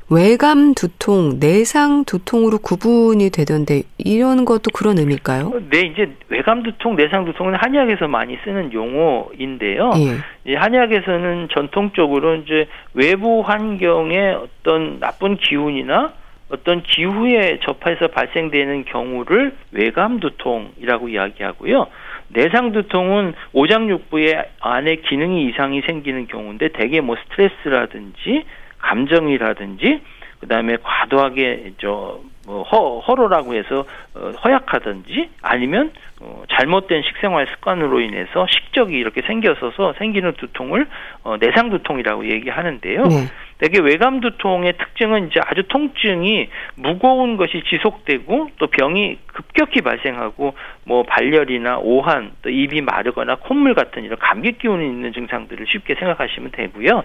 외감 0.10 0.76
두통, 0.76 1.40
내상 1.40 2.06
두통으로 2.06 2.60
구분이 2.60 3.32
되던데 3.32 3.82
이런 3.98 4.46
것도 4.46 4.70
그런 4.72 5.00
의미일까요? 5.00 5.52
네, 5.72 5.80
이제 5.82 6.16
외감 6.30 6.62
두통, 6.62 6.96
내상 6.96 7.26
두통은 7.26 7.56
한의학에서 7.56 8.08
많이 8.08 8.38
쓰는 8.44 8.72
용어인데요. 8.72 9.92
예. 10.46 10.56
한의학에서는 10.56 11.48
전통적으로 11.52 12.36
이제 12.36 12.68
외부 12.94 13.42
환경의 13.42 14.36
어떤 14.36 15.00
나쁜 15.00 15.38
기운이나 15.38 16.14
어떤 16.50 16.84
기후에 16.84 17.60
접해서 17.64 18.08
발생되는 18.08 18.86
경우를 18.86 19.56
외감 19.72 20.20
두통이라고 20.20 21.10
이야기하고요. 21.10 21.88
내상 22.28 22.72
두통은 22.72 23.34
오장육부의 23.54 24.44
안에 24.60 24.98
기능이 24.98 25.48
이상이 25.48 25.82
생기는 25.82 26.28
경우인데 26.28 26.70
대개 26.70 27.02
뭐 27.02 27.16
스트레스라든지 27.24 28.46
감정이라든지 28.86 30.02
그다음에 30.40 30.78
과도하게 30.82 31.74
저뭐 31.80 32.64
허로라고 33.08 33.56
해서 33.56 33.86
어, 34.14 34.32
허약하든지 34.44 35.30
아니면 35.42 35.92
어, 36.22 36.44
잘못된 36.50 37.02
식생활 37.04 37.48
습관으로 37.48 38.00
인해서 38.00 38.46
식적이 38.50 38.98
이렇게 38.98 39.22
생겨서서 39.22 39.94
생기는 39.98 40.34
두통을 40.34 40.88
어, 41.24 41.38
내상 41.38 41.70
두통이라고 41.70 42.26
얘기하는데요. 42.32 43.04
네. 43.04 43.28
대개 43.58 43.80
외감 43.80 44.20
두통의 44.20 44.74
특징은 44.78 45.28
이제 45.28 45.40
아주 45.46 45.64
통증이 45.68 46.50
무거운 46.76 47.38
것이 47.38 47.64
지속되고 47.70 48.50
또 48.58 48.68
병이 48.68 49.18
급격히 49.28 49.82
발생하고 49.82 50.56
뭐 50.84 51.04
발열이나 51.04 51.78
오한 51.80 52.34
또 52.42 52.50
입이 52.50 52.82
마르거나 52.82 53.36
콧물 53.36 53.74
같은 53.74 54.04
이런 54.04 54.20
감기 54.20 54.52
기운이 54.52 54.86
있는 54.86 55.14
증상들을 55.14 55.66
쉽게 55.70 55.96
생각하시면 55.96 56.52
되고요. 56.52 57.04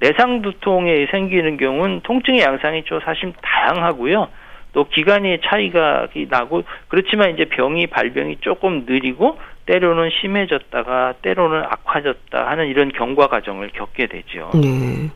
내상 0.00 0.42
두통에 0.42 1.06
생기는 1.10 1.56
경우는 1.56 2.00
통증의 2.02 2.40
양상이 2.42 2.84
좀 2.84 3.00
사실 3.04 3.32
다양하고요. 3.42 4.28
또 4.72 4.88
기간의 4.88 5.40
차이가 5.44 6.08
나고 6.28 6.62
그렇지만 6.88 7.30
이제 7.30 7.46
병이 7.46 7.88
발병이 7.88 8.38
조금 8.40 8.84
느리고 8.86 9.38
때로는 9.66 10.10
심해졌다가 10.20 11.14
때로는 11.22 11.62
악화졌다 11.64 12.46
하는 12.48 12.68
이런 12.68 12.92
경과 12.92 13.26
과정을 13.28 13.70
겪게 13.70 14.06
되죠. 14.06 14.50
네. 14.54 15.10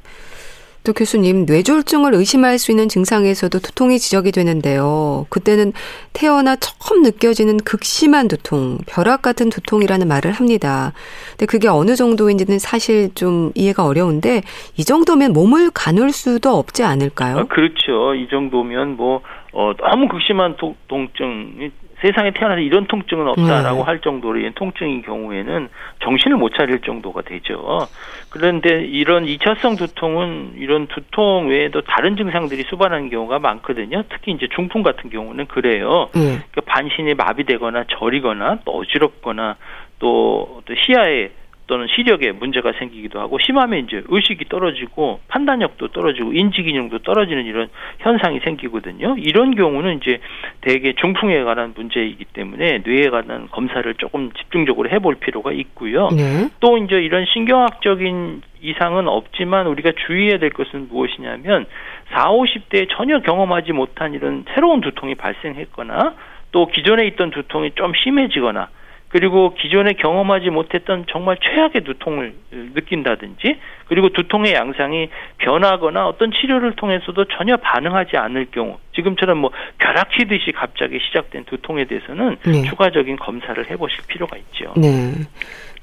또 0.85 0.93
교수님 0.93 1.47
뇌졸중을 1.47 2.15
의심할 2.15 2.59
수 2.59 2.73
있는 2.73 2.89
증상에서도 2.89 3.59
두통이 3.59 3.99
지적이 3.99 4.33
되는데요. 4.33 5.27
그때는 5.29 5.73
태어나 6.13 6.57
처음 6.57 7.03
느껴지는 7.03 7.59
극심한 7.59 8.29
두통, 8.29 8.79
벼락 8.87 9.23
같은 9.23 9.49
두통이라는 9.49 10.09
말을 10.09 10.33
합니다. 10.33 10.93
근데 11.31 11.47
그게 11.47 11.69
어느 11.69 11.95
정도인지는 11.95 12.59
사실 12.59 13.15
좀 13.15 13.53
이해가 13.55 13.85
어려운데 13.85 14.43
이 14.77 14.85
정도면 14.85 15.33
몸을 15.33 15.71
가눌 15.73 16.11
수도 16.11 16.57
없지 16.57 16.83
않을까요? 16.83 17.39
아, 17.39 17.45
그렇죠. 17.45 18.15
이 18.15 18.29
정도면 18.29 18.97
뭐 18.97 19.23
어, 19.53 19.73
너무 19.77 20.09
극심한 20.09 20.57
도, 20.57 20.75
통증 20.89 21.71
세상에 22.03 22.33
태어나서 22.33 22.61
이런 22.61 22.87
통증은 22.87 23.29
없다라고 23.29 23.79
네. 23.79 23.83
할 23.83 24.01
정도로 24.01 24.41
이 24.41 24.51
통증인 24.55 25.03
경우에는 25.03 25.69
정신을 26.03 26.37
못 26.37 26.53
차릴 26.55 26.81
정도가 26.81 27.23
되죠. 27.23 27.89
그런데 28.29 28.85
이런 28.85 29.27
이차성 29.27 29.77
두통은 29.77 30.55
이런 30.57 30.89
두통 30.89 31.49
외에도 31.49 31.81
다른 31.83 32.17
증상들이 32.17 32.65
수반하는 32.65 33.09
경우가 33.09 33.39
많거든요. 33.39 34.03
특히 34.09 34.33
이제 34.33 34.49
중풍 34.55 34.83
같은 34.83 35.11
경우는 35.11 35.47
그래요. 35.47 36.09
네. 36.15 36.41
그러니까 36.51 36.61
반신이 36.67 37.15
마비되거나 37.15 37.85
저리거나 37.89 38.59
또 38.65 38.73
어지럽거나 38.73 39.57
또, 40.01 40.63
또 40.65 40.75
시야에 40.75 41.31
또는 41.73 41.87
시력에 41.89 42.33
문제가 42.33 42.73
생기기도 42.73 43.19
하고 43.19 43.39
심하면 43.39 43.87
이제 43.87 44.03
의식이 44.07 44.45
떨어지고 44.51 45.21
판단력도 45.29 45.89
떨어지고 45.89 46.35
인지 46.35 46.63
기능도 46.63 46.99
떨어지는 46.99 47.47
이런 47.47 47.71
현상이 48.01 48.41
생기거든요. 48.41 49.17
이런 49.17 49.55
경우는 49.55 49.97
이제 49.97 50.19
대개 50.61 50.93
중풍에 50.93 51.43
관한 51.45 51.73
문제이기 51.75 52.27
때문에 52.27 52.83
뇌에 52.85 53.09
관한 53.09 53.49
검사를 53.49 53.95
조금 53.95 54.31
집중적으로 54.33 54.91
해볼 54.91 55.15
필요가 55.15 55.51
있고요. 55.53 56.09
네. 56.09 56.51
또 56.61 56.77
이제 56.77 56.97
이런 56.97 57.25
신경학적인 57.25 58.43
이상은 58.61 59.09
없지만 59.09 59.67
우리가 59.67 59.93
주의해야 60.07 60.37
될 60.37 60.51
것은 60.51 60.89
무엇이냐면 60.91 61.65
4, 62.11 62.33
50대에 62.33 62.87
전혀 62.91 63.21
경험하지 63.21 63.73
못한 63.73 64.13
이런 64.13 64.45
새로운 64.53 64.83
두통이 64.83 65.15
발생했거나 65.15 66.17
또 66.51 66.67
기존에 66.67 67.07
있던 67.07 67.31
두통이 67.31 67.71
좀 67.77 67.95
심해지거나 67.95 68.69
그리고 69.13 69.55
기존에 69.55 69.93
경험하지 69.93 70.49
못했던 70.49 71.05
정말 71.11 71.37
최악의 71.43 71.85
두통을 71.85 72.35
느낀다든지 72.51 73.59
그리고 73.87 74.09
두통의 74.09 74.55
양상이 74.55 75.11
변하거나 75.37 76.09
어떤 76.09 76.33
치료를 76.33 76.77
통해서도 76.77 77.27
전혀 77.27 77.59
반응하지 77.59 78.17
않을 78.17 78.47
경우 78.51 78.79
지금처럼 78.95 79.39
뭐 79.39 79.51
벼락치듯이 79.79 80.53
갑자기 80.53 80.99
시작된 80.99 81.45
두통에 81.45 81.85
대해서는 81.85 82.39
네. 82.47 82.63
추가적인 82.63 83.17
검사를 83.17 83.71
해보실 83.71 83.99
필요가 84.09 84.39
있죠. 84.39 84.73
네. 84.77 85.13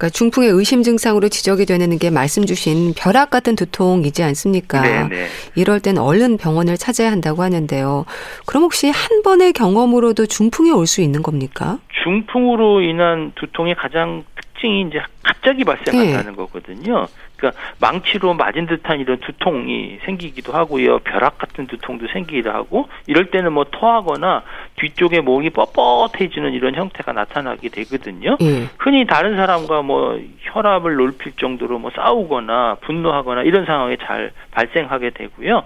그러니까 0.00 0.08
중풍의 0.08 0.48
의심 0.50 0.82
증상으로 0.82 1.28
지적이 1.28 1.66
되는 1.66 1.98
게 1.98 2.08
말씀 2.08 2.46
주신 2.46 2.94
벼락 2.96 3.28
같은 3.28 3.54
두통이지 3.54 4.22
않습니까? 4.22 4.80
네네. 4.80 5.08
네. 5.08 5.26
이럴 5.54 5.78
땐 5.80 5.98
얼른 5.98 6.38
병원을 6.38 6.78
찾아야 6.78 7.12
한다고 7.12 7.42
하는데요. 7.42 8.06
그럼 8.46 8.62
혹시 8.62 8.88
한 8.88 9.22
번의 9.22 9.52
경험으로도 9.52 10.24
중풍이 10.26 10.70
올 10.72 10.86
수 10.90 11.02
있는 11.02 11.22
겁니까? 11.22 11.78
중풍으로 12.02 12.80
인한 12.80 13.30
두통의 13.36 13.76
가장 13.76 14.24
특징이 14.34 14.86
이제 14.88 14.98
갑자기 15.22 15.62
발생한다는 15.62 16.32
네. 16.32 16.36
거거든요. 16.36 17.06
그러니까 17.40 17.60
망치로 17.80 18.34
맞은 18.34 18.66
듯한 18.66 19.00
이런 19.00 19.18
두통이 19.18 19.98
생기기도 20.04 20.52
하고요. 20.52 20.98
벼락 21.00 21.38
같은 21.38 21.66
두통도 21.66 22.08
생기기도 22.12 22.50
하고 22.50 22.88
이럴 23.06 23.30
때는 23.30 23.52
뭐 23.52 23.64
토하거나 23.64 24.42
뒤쪽에 24.76 25.20
목이 25.20 25.50
뻣뻣해지는 25.50 26.52
이런 26.52 26.74
형태가 26.74 27.12
나타나게 27.12 27.70
되거든요. 27.70 28.36
네. 28.38 28.66
흔히 28.78 29.06
다른 29.06 29.36
사람과 29.36 29.82
뭐 29.82 30.20
혈압을 30.40 30.96
높일 30.96 31.32
정도로 31.32 31.78
뭐 31.78 31.90
싸우거나 31.94 32.76
분노하거나 32.82 33.42
이런 33.42 33.64
상황에 33.64 33.96
잘 33.96 34.32
발생하게 34.50 35.10
되고요. 35.10 35.64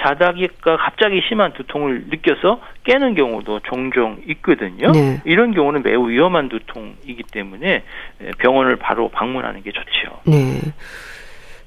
자다기가 0.00 0.78
갑자기 0.78 1.22
심한 1.28 1.52
두통을 1.52 2.04
느껴서 2.08 2.60
깨는 2.84 3.14
경우도 3.14 3.60
종종 3.60 4.18
있거든요. 4.26 4.90
네. 4.90 5.20
이런 5.24 5.52
경우는 5.52 5.82
매우 5.82 6.08
위험한 6.08 6.48
두통이기 6.48 7.24
때문에 7.30 7.82
병원을 8.38 8.76
바로 8.76 9.08
방문하는 9.10 9.62
게 9.62 9.70
좋죠. 9.70 10.20
네. 10.24 10.60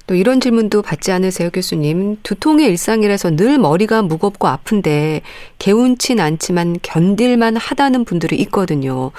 또 0.06 0.14
이런 0.14 0.40
질문도 0.40 0.82
받지 0.82 1.12
않으세요, 1.12 1.50
교수님? 1.50 2.16
두통의 2.22 2.66
일상이라서 2.66 3.36
늘 3.36 3.58
머리가 3.58 4.02
무겁고 4.02 4.48
아픈데 4.48 5.22
개운친 5.58 6.20
않지만 6.20 6.76
견딜만 6.82 7.56
하다는 7.56 8.04
분들이 8.04 8.36
있거든요. 8.42 9.10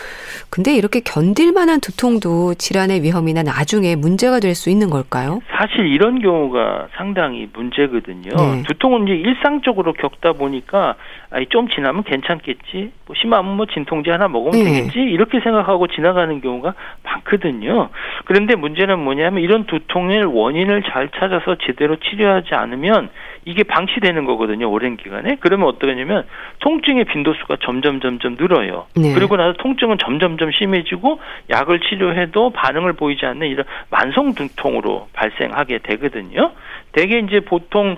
근데 0.49 0.75
이렇게 0.75 0.99
견딜만한 0.99 1.81
두통도 1.81 2.55
질환의 2.55 3.03
위험이나 3.03 3.43
나중에 3.43 3.95
문제가 3.95 4.39
될 4.39 4.57
수 4.57 4.69
있는 4.71 4.89
걸까요? 4.89 5.41
사실 5.55 5.85
이런 5.85 6.19
경우가 6.19 6.87
상당히 6.97 7.47
문제거든요. 7.53 8.31
네. 8.35 8.63
두통은 8.63 9.03
이제 9.07 9.13
일상적으로 9.13 9.93
겪다 9.93 10.33
보니까 10.33 10.95
아니 11.29 11.45
좀 11.47 11.67
지나면 11.69 12.03
괜찮겠지. 12.03 12.91
뭐 13.05 13.15
심하면 13.15 13.55
뭐 13.55 13.65
진통제 13.65 14.09
하나 14.09 14.27
먹으면 14.27 14.53
네. 14.53 14.63
되겠지. 14.63 14.99
이렇게 14.99 15.39
생각하고 15.41 15.87
지나가는 15.87 16.41
경우가 16.41 16.73
많거든요. 17.03 17.89
그런데 18.25 18.55
문제는 18.55 18.99
뭐냐면 18.99 19.43
이런 19.43 19.65
두통의 19.65 20.25
원인을 20.25 20.76
원인을 20.77 20.83
잘 20.83 21.09
찾아서 21.09 21.55
제대로 21.65 21.95
치료하지 21.97 22.53
않으면 22.53 23.09
이게 23.47 23.63
방치되는 23.63 24.25
거거든요. 24.25 24.69
오랜 24.69 24.97
기간에. 24.97 25.37
그러면 25.39 25.69
어떠냐면 25.69 26.25
통증의 26.59 27.05
빈도수가 27.05 27.57
점점 27.61 28.01
점점 28.01 28.35
늘어요. 28.37 28.87
네. 28.93 29.13
그리고 29.13 29.37
나서 29.37 29.53
통증은 29.53 29.97
점점 30.03 30.37
점 30.37 30.51
심해지고 30.51 31.21
약을 31.49 31.79
치료해도 31.79 32.49
반응을 32.49 32.93
보이지 32.93 33.25
않는 33.25 33.47
이런 33.47 33.65
만성 33.89 34.33
두통으로 34.33 35.07
발생하게 35.13 35.79
되거든요. 35.79 36.51
대개 36.91 37.19
이제 37.19 37.41
보통 37.41 37.95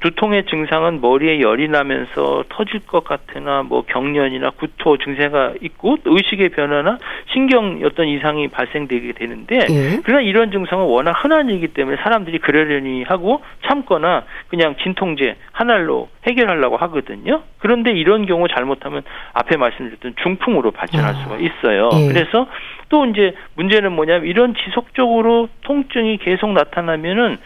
두통의 0.00 0.44
증상은 0.46 1.00
머리에 1.00 1.40
열이 1.40 1.68
나면서 1.68 2.44
터질 2.50 2.80
것 2.86 3.02
같으나 3.02 3.62
뭐 3.62 3.82
경련이나 3.82 4.50
구토 4.50 4.98
증세가 4.98 5.54
있고 5.62 5.96
의식의 6.04 6.50
변화나 6.50 6.98
신경 7.32 7.80
어떤 7.82 8.08
이상이 8.08 8.48
발생되게 8.48 9.12
되는데 9.12 9.56
예. 9.70 10.00
그러나 10.04 10.22
이런 10.22 10.50
증상은 10.50 10.84
워낙 10.84 11.12
흔한 11.12 11.48
일이기 11.48 11.68
때문에 11.68 11.96
사람들이 12.02 12.40
그러려니 12.40 13.04
하고 13.04 13.42
참거나 13.66 14.24
그냥 14.48 14.74
진 14.82 14.91
통제 14.94 15.36
하나로 15.52 16.08
해결하려고 16.26 16.76
하거든요. 16.76 17.42
그런데 17.58 17.92
이런 17.92 18.26
경우 18.26 18.48
잘못하면 18.48 19.02
앞에 19.32 19.56
말씀드렸던 19.56 20.14
중풍으로 20.22 20.70
발전할 20.72 21.14
아. 21.14 21.18
수가 21.22 21.36
있어요. 21.38 21.90
예. 21.94 22.08
그래서 22.08 22.46
또 22.88 23.06
이제 23.06 23.34
문제는 23.54 23.92
뭐냐면 23.92 24.26
이런 24.26 24.54
지속적으로 24.54 25.48
통증이 25.62 26.18
계속 26.18 26.52
나타나면은 26.52 27.38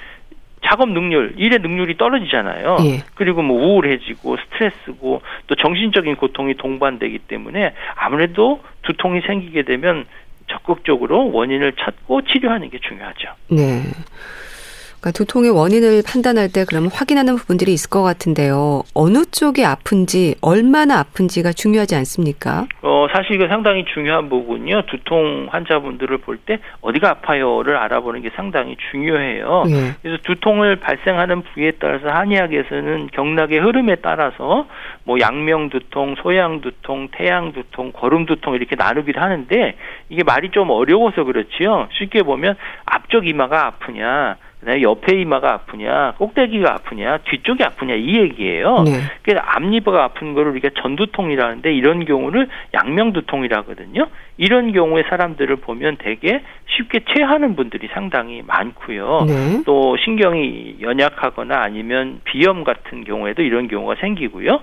작업 0.65 0.89
능률, 0.89 1.35
일의 1.37 1.61
능률이 1.61 1.97
떨어지잖아요. 1.97 2.79
예. 2.81 3.05
그리고 3.15 3.43
뭐 3.43 3.57
우울해지고 3.63 4.37
스트레스고 4.37 5.23
또 5.47 5.55
정신적인 5.55 6.17
고통이 6.17 6.55
동반되기 6.55 7.19
때문에 7.21 7.75
아무래도 7.95 8.61
두통이 8.83 9.21
생기게 9.21 9.63
되면 9.63 10.07
적극적으로 10.49 11.31
원인을 11.33 11.73
찾고 11.73 12.23
치료하는 12.23 12.71
게 12.71 12.79
중요하죠. 12.79 13.29
네. 13.51 13.83
그러니까 15.07 15.13
두통의 15.13 15.51
원인을 15.51 16.03
판단할 16.05 16.49
때 16.53 16.65
그러면 16.67 16.91
확인하는 16.93 17.37
부분들이 17.37 17.73
있을 17.73 17.91
것 17.91 18.03
같은데요. 18.03 18.83
어느 18.95 19.25
쪽이 19.31 19.65
아픈지 19.65 20.37
얼마나 20.41 20.99
아픈지가 20.99 21.53
중요하지 21.53 21.95
않습니까? 21.97 22.67
어 22.83 23.07
사실 23.13 23.37
이거 23.37 23.47
상당히 23.47 23.85
중요한 23.85 24.29
부분이요. 24.29 24.83
두통 24.87 25.49
환자분들을 25.51 26.19
볼 26.19 26.37
때 26.47 26.59
어디가 26.83 27.11
아파요를 27.11 27.77
알아보는 27.77 28.21
게 28.23 28.31
상당히 28.37 28.77
중요해요. 28.91 29.65
네. 29.67 29.93
그래서 30.03 30.19
두통을 30.25 30.77
발생하는 30.77 31.43
부위에 31.43 31.73
따라서 31.81 32.09
한의학에서는 32.09 33.09
경락의 33.13 33.59
흐름에 33.59 33.97
따라서 33.97 34.67
뭐 35.05 35.19
양명 35.19 35.71
두통, 35.71 36.17
소양 36.23 36.61
두통, 36.61 37.09
태양 37.13 37.53
두통, 37.53 37.93
거름 37.93 38.27
두통 38.27 38.55
이렇게 38.55 38.77
나누기도 38.77 39.21
하는데 39.21 39.77
이게 40.11 40.23
말이 40.25 40.51
좀 40.51 40.71
어려워서 40.71 41.25
그렇지요. 41.25 41.89
쉽게 41.93 42.23
보면 42.23 42.55
앞쪽 42.85 43.27
이마가 43.27 43.67
아프냐 43.67 44.37
그다음에 44.61 44.83
옆에 44.83 45.21
이마가 45.21 45.53
아프냐, 45.53 46.15
꼭대기가 46.19 46.73
아프냐, 46.73 47.19
뒤쪽이 47.19 47.63
아프냐 47.63 47.95
이 47.95 48.17
얘기예요. 48.17 48.83
네. 48.85 48.93
그래서 49.23 49.41
앞니가 49.45 50.03
아픈 50.03 50.35
거를 50.35 50.53
우리가 50.53 50.71
전두통이라는데 50.81 51.73
이런 51.75 52.05
경우를 52.05 52.49
양명두통이라 52.75 53.59
하거든요. 53.59 54.07
이런 54.39 54.73
경우에 54.73 55.05
사람들을 55.09 55.57
보면 55.57 55.97
되게 55.99 56.43
쉽게 56.69 57.01
체하는 57.15 57.55
분들이 57.55 57.89
상당히 57.93 58.43
많고요. 58.47 59.25
네. 59.27 59.63
또 59.65 59.97
신경이 59.99 60.77
연약하거나 60.81 61.59
아니면 61.61 62.21
비염 62.25 62.65
같은 62.65 63.05
경우에도 63.05 63.43
이런 63.43 63.69
경우가 63.69 63.97
생기고요. 64.01 64.61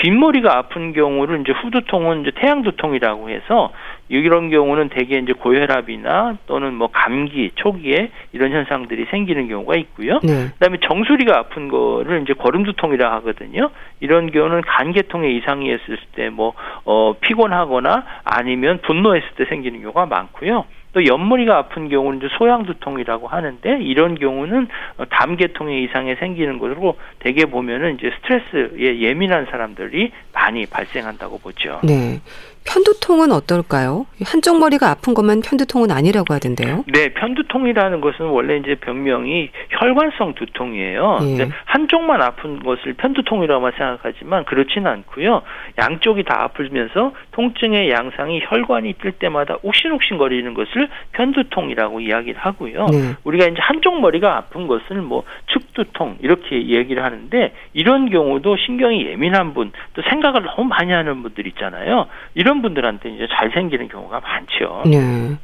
뒷머리가 0.00 0.56
아픈 0.56 0.92
경우를 0.92 1.40
이제 1.40 1.52
후두통은 1.52 2.22
이제 2.22 2.30
태양두통이라고 2.34 3.30
해서 3.30 3.72
이런 4.08 4.48
경우는 4.50 4.88
대개 4.88 5.18
이제 5.18 5.32
고혈압이나 5.32 6.38
또는 6.46 6.74
뭐 6.74 6.88
감기 6.90 7.50
초기에 7.54 8.10
이런 8.32 8.52
현상들이 8.52 9.06
생기는 9.10 9.48
경우가 9.48 9.76
있고요. 9.76 10.20
네. 10.22 10.48
그다음에 10.54 10.78
정수리가 10.82 11.36
아픈 11.38 11.68
거를 11.68 12.22
이제 12.22 12.32
거름두통이라 12.32 13.12
하거든요. 13.16 13.70
이런 14.00 14.30
경우는 14.30 14.62
간계통에 14.62 15.30
이상이 15.30 15.66
있을 15.66 15.98
때 16.14 16.28
뭐 16.30 16.52
어 16.84 17.14
피곤하거나 17.20 18.04
아니면 18.24 18.80
분노했을 18.82 19.28
때 19.36 19.44
생기는 19.46 19.80
경우가 19.80 20.06
많고요. 20.06 20.64
또 20.92 21.04
옆머리가 21.04 21.56
아픈 21.56 21.88
경우는 21.88 22.18
이제 22.18 22.28
소양두통이라고 22.38 23.28
하는데 23.28 23.78
이런 23.82 24.14
경우는 24.14 24.68
담계통의 25.10 25.84
이상이 25.84 26.14
생기는 26.16 26.58
것으로 26.58 26.96
대개 27.18 27.44
보면은 27.46 27.96
이제 27.96 28.10
스트레스에 28.16 29.00
예민한 29.00 29.46
사람들이 29.50 30.12
많이 30.32 30.66
발생한다고 30.66 31.38
보죠. 31.38 31.80
네. 31.84 32.20
편두통은 32.68 33.32
어떨까요? 33.32 34.06
한쪽 34.24 34.58
머리가 34.58 34.90
아픈 34.90 35.14
것만 35.14 35.40
편두통은 35.40 35.90
아니라고 35.90 36.34
하던데요. 36.34 36.84
네, 36.92 37.08
편두통이라는 37.14 38.00
것은 38.02 38.26
원래 38.26 38.58
이제 38.58 38.74
병명이 38.74 39.50
혈관성 39.70 40.34
두통이에요. 40.34 41.18
예. 41.22 41.48
한쪽만 41.64 42.20
아픈 42.20 42.62
것을 42.62 42.92
편두통이라고 42.94 43.70
생각하지만 43.70 44.44
그렇지는 44.44 44.90
않고요. 44.90 45.42
양쪽이 45.78 46.24
다 46.24 46.42
아프면서 46.42 47.12
통증의 47.32 47.90
양상이 47.90 48.42
혈관이 48.44 48.94
뜰 49.00 49.12
때마다 49.12 49.56
욱신욱신거리는 49.62 50.52
것을 50.52 50.88
편두통이라고 51.12 52.00
이야기를 52.00 52.38
하고요. 52.38 52.86
네. 52.86 53.14
우리가 53.24 53.46
이제 53.46 53.56
한쪽 53.60 54.00
머리가 54.00 54.36
아픈 54.36 54.66
것을 54.66 54.96
뭐 55.00 55.22
측두통 55.52 56.18
이렇게 56.20 56.68
얘기를 56.68 57.02
하는데 57.02 57.52
이런 57.72 58.10
경우도 58.10 58.56
신경이 58.58 59.06
예민한 59.06 59.54
분, 59.54 59.72
또 59.94 60.02
생각을 60.02 60.42
너무 60.42 60.64
많이 60.64 60.92
하는 60.92 61.22
분들 61.22 61.46
있잖아요. 61.46 62.06
이런 62.34 62.57
이런 62.58 62.62
분들한테 62.62 63.10
이제 63.10 63.26
잘 63.30 63.50
생기는 63.52 63.88
경우가 63.88 64.20
많죠. 64.20 64.82
네. 64.86 65.36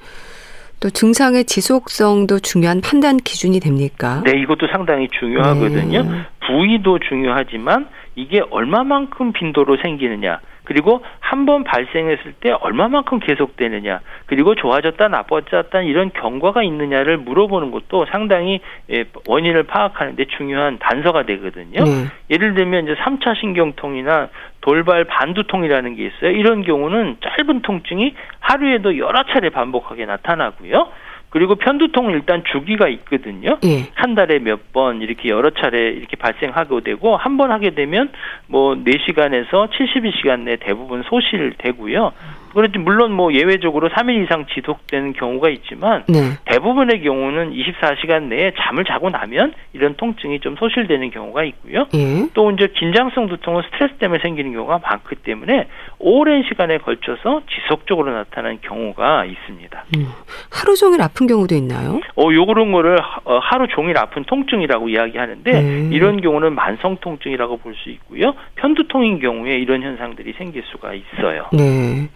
또 0.80 0.90
증상의 0.90 1.44
지속성도 1.44 2.40
중요한 2.40 2.80
판단 2.80 3.16
기준이 3.16 3.60
됩니까? 3.60 4.22
네, 4.24 4.32
이것도 4.40 4.66
상당히 4.70 5.08
중요하거든요. 5.08 6.02
네. 6.02 6.22
부위도 6.46 6.98
중요하지만 6.98 7.88
이게 8.16 8.42
얼마만큼 8.50 9.32
빈도로 9.32 9.78
생기느냐. 9.82 10.40
그리고 10.64 11.02
한 11.20 11.44
번 11.44 11.62
발생했을 11.62 12.32
때 12.40 12.52
얼마만큼 12.52 13.18
계속되느냐, 13.20 14.00
그리고 14.24 14.54
좋아졌다 14.54 15.08
나빠졌다 15.08 15.82
이런 15.82 16.10
경과가 16.10 16.62
있느냐를 16.62 17.18
물어보는 17.18 17.70
것도 17.70 18.06
상당히 18.06 18.60
예, 18.90 19.04
원인을 19.28 19.64
파악하는데 19.64 20.24
중요한 20.36 20.78
단서가 20.78 21.24
되거든요. 21.24 21.84
네. 21.84 22.06
예를 22.30 22.54
들면 22.54 22.84
이제 22.84 22.94
3차 22.94 23.36
신경통이나 23.38 24.28
돌발 24.62 25.04
반두통이라는 25.04 25.96
게 25.96 26.06
있어요. 26.06 26.30
이런 26.30 26.62
경우는 26.62 27.18
짧은 27.20 27.60
통증이 27.60 28.14
하루에도 28.40 28.96
여러 28.96 29.22
차례 29.24 29.50
반복하게 29.50 30.06
나타나고요. 30.06 30.88
그리고 31.34 31.56
편두통은 31.56 32.12
일단 32.12 32.44
주기가 32.52 32.86
있거든요. 32.88 33.58
예. 33.64 33.90
한 33.94 34.14
달에 34.14 34.38
몇 34.38 34.60
번 34.72 35.02
이렇게 35.02 35.28
여러 35.28 35.50
차례 35.50 35.90
이렇게 35.90 36.16
발생하게 36.16 36.80
되고 36.84 37.16
한 37.16 37.36
번 37.36 37.50
하게 37.50 37.70
되면 37.70 38.10
뭐 38.46 38.76
4시간에서 38.76 39.68
72시간 39.70 40.40
내 40.44 40.56
대부분 40.56 41.02
소실되고요. 41.02 42.12
그렇지 42.54 42.78
물론 42.78 43.12
뭐 43.12 43.32
예외적으로 43.34 43.90
3일 43.90 44.24
이상 44.24 44.46
지속되는 44.54 45.12
경우가 45.12 45.50
있지만 45.50 46.04
네. 46.08 46.38
대부분의 46.46 47.02
경우는 47.02 47.52
24시간 47.52 48.24
내에 48.24 48.52
잠을 48.58 48.84
자고 48.84 49.10
나면 49.10 49.52
이런 49.74 49.94
통증이 49.96 50.40
좀 50.40 50.56
소실되는 50.56 51.10
경우가 51.10 51.44
있고요. 51.44 51.86
예. 51.94 52.26
또 52.32 52.50
이제 52.52 52.68
긴장성 52.74 53.26
두통은 53.28 53.62
스트레스 53.70 53.94
때문에 53.98 54.20
생기는 54.22 54.52
경우가 54.52 54.80
많기 54.82 55.16
때문에 55.16 55.68
오랜 55.98 56.42
시간에 56.48 56.78
걸쳐서 56.78 57.42
지속적으로 57.50 58.12
나타나는 58.12 58.60
경우가 58.62 59.26
있습니다. 59.26 59.84
음. 59.96 60.08
하루 60.50 60.74
종일 60.76 61.02
아픈 61.02 61.26
경우도 61.26 61.54
있나요? 61.54 62.00
어, 62.16 62.32
요 62.32 62.46
그런 62.46 62.72
거를 62.72 62.98
어, 63.24 63.38
하루 63.42 63.66
종일 63.68 63.98
아픈 63.98 64.24
통증이라고 64.24 64.88
이야기하는데 64.88 65.50
음. 65.60 65.90
이런 65.92 66.20
경우는 66.22 66.54
만성 66.54 66.96
통증이라고 66.96 67.58
볼 67.58 67.74
수 67.74 67.90
있고요. 67.90 68.34
편두통인 68.54 69.18
경우에 69.18 69.56
이런 69.58 69.82
현상들이 69.82 70.34
생길 70.38 70.62
수가 70.70 70.94
있어요. 70.94 71.48
네. 71.52 72.08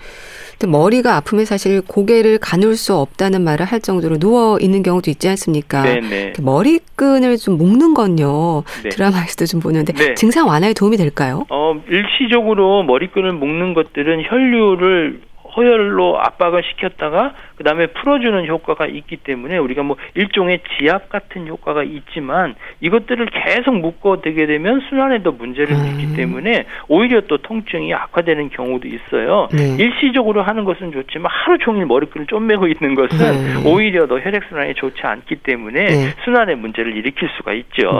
머리가 0.66 1.16
아프면 1.16 1.44
사실 1.44 1.80
고개를 1.82 2.38
가눌 2.38 2.76
수 2.76 2.94
없다는 2.94 3.42
말을 3.42 3.66
할 3.66 3.80
정도로 3.80 4.18
누워 4.18 4.58
있는 4.58 4.82
경우도 4.82 5.10
있지 5.10 5.28
않습니까? 5.28 5.82
네네. 5.82 6.32
머리끈을 6.40 7.36
좀 7.36 7.56
묶는 7.58 7.94
건요. 7.94 8.64
네. 8.82 8.88
드라마에서도 8.88 9.46
좀 9.46 9.60
보는데 9.60 9.92
네. 9.92 10.14
증상 10.14 10.48
완화에 10.48 10.72
도움이 10.72 10.96
될까요? 10.96 11.46
어, 11.50 11.80
일시적으로 11.88 12.82
머리끈을 12.82 13.32
묶는 13.32 13.74
것들은 13.74 14.24
혈류를 14.28 15.20
호혈로 15.58 16.20
압박을 16.20 16.62
시켰다가 16.62 17.34
그다음에 17.56 17.88
풀어주는 17.88 18.46
효과가 18.46 18.86
있기 18.86 19.16
때문에 19.16 19.58
우리가 19.58 19.82
뭐 19.82 19.96
일종의 20.14 20.60
지압 20.78 21.08
같은 21.08 21.48
효과가 21.48 21.82
있지만 21.82 22.54
이것들을 22.80 23.26
계속 23.26 23.74
묶어대게 23.74 24.46
되면 24.46 24.80
순환에도 24.88 25.32
문제를 25.32 25.74
음. 25.74 26.14
때문에 26.16 26.66
오히려 26.86 27.22
또 27.22 27.38
통증이 27.38 27.92
악화되는 27.92 28.50
경우도 28.50 28.86
있어요. 28.86 29.48
네. 29.52 29.76
일시적으로 29.78 30.42
하는 30.42 30.64
것은 30.64 30.92
좋지만 30.92 31.30
하루 31.32 31.58
종일 31.58 31.86
머리끈을 31.86 32.28
쪼매고 32.28 32.68
있는 32.68 32.94
것은 32.94 33.18
네. 33.18 33.68
오히려 33.68 34.06
더 34.06 34.20
혈액순환에 34.20 34.74
좋지 34.74 35.00
않기 35.02 35.36
때문에 35.36 35.84
네. 35.84 36.14
순환의 36.24 36.56
문제를 36.56 36.96
일으킬 36.96 37.28
수가 37.36 37.52
있죠. 37.54 37.98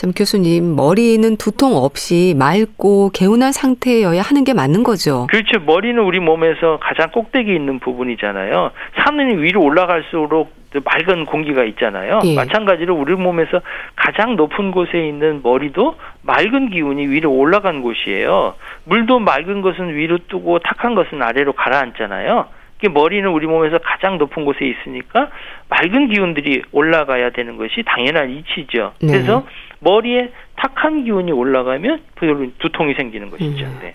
네. 0.00 0.06
참 0.06 0.12
교수님 0.16 0.76
머리는 0.76 1.36
두통 1.36 1.76
없이 1.76 2.34
맑고 2.38 3.10
개운한 3.10 3.52
상태여야 3.52 4.22
하는 4.22 4.44
게 4.44 4.54
맞는 4.54 4.82
거죠. 4.82 5.26
그렇죠. 5.28 5.60
머리는 5.60 6.02
우리 6.02 6.20
몸에서 6.20 6.78
가장 6.80 7.10
꼭대기 7.10 7.54
있는 7.54 7.78
부분이잖아요. 7.80 8.70
산은 8.96 9.42
위로 9.42 9.62
올라갈수록 9.62 10.58
맑은 10.84 11.26
공기가 11.26 11.64
있잖아요. 11.64 12.20
예. 12.24 12.34
마찬가지로 12.34 12.94
우리 12.94 13.14
몸에서 13.14 13.60
가장 13.96 14.36
높은 14.36 14.70
곳에 14.70 15.06
있는 15.06 15.40
머리도 15.42 15.96
맑은 16.22 16.70
기운이 16.70 17.08
위로 17.08 17.32
올라간 17.32 17.82
곳이에요. 17.82 18.54
물도 18.84 19.18
맑은 19.18 19.60
것은 19.60 19.94
위로 19.94 20.18
뜨고 20.28 20.60
탁한 20.60 20.94
것은 20.94 21.20
아래로 21.20 21.52
가라앉잖아요. 21.52 22.46
머리는 22.88 23.28
우리 23.28 23.46
몸에서 23.46 23.78
가장 23.78 24.16
높은 24.16 24.46
곳에 24.46 24.64
있으니까 24.64 25.28
맑은 25.68 26.08
기운들이 26.08 26.62
올라가야 26.72 27.30
되는 27.30 27.58
것이 27.58 27.82
당연한 27.84 28.30
이치죠. 28.30 28.92
네. 29.02 29.12
그래서 29.12 29.44
머리에 29.80 30.30
탁한 30.56 31.04
기운이 31.04 31.32
올라가면 31.32 32.00
두통이 32.58 32.94
생기는 32.94 33.30
것이죠. 33.30 33.64
음. 33.64 33.78
네. 33.80 33.94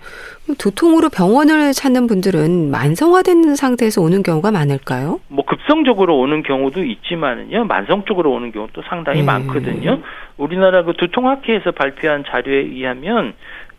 두통으로 0.58 1.08
병원을 1.08 1.72
찾는 1.72 2.08
분들은 2.08 2.70
만성화된 2.70 3.54
상태에서 3.54 4.02
오는 4.02 4.22
경우가 4.22 4.50
많을까요? 4.50 5.20
뭐 5.28 5.44
급성적으로 5.44 6.18
오는 6.18 6.42
경우도 6.42 6.84
있지만은요, 6.84 7.64
만성적으로 7.64 8.32
오는 8.32 8.50
경우도 8.50 8.82
상당히 8.88 9.20
음. 9.20 9.26
많거든요. 9.26 10.00
우리나라 10.36 10.82
그 10.82 10.94
두통학회에서 10.94 11.70
발표한 11.72 12.24
자료에 12.28 12.56
의하면 12.56 13.34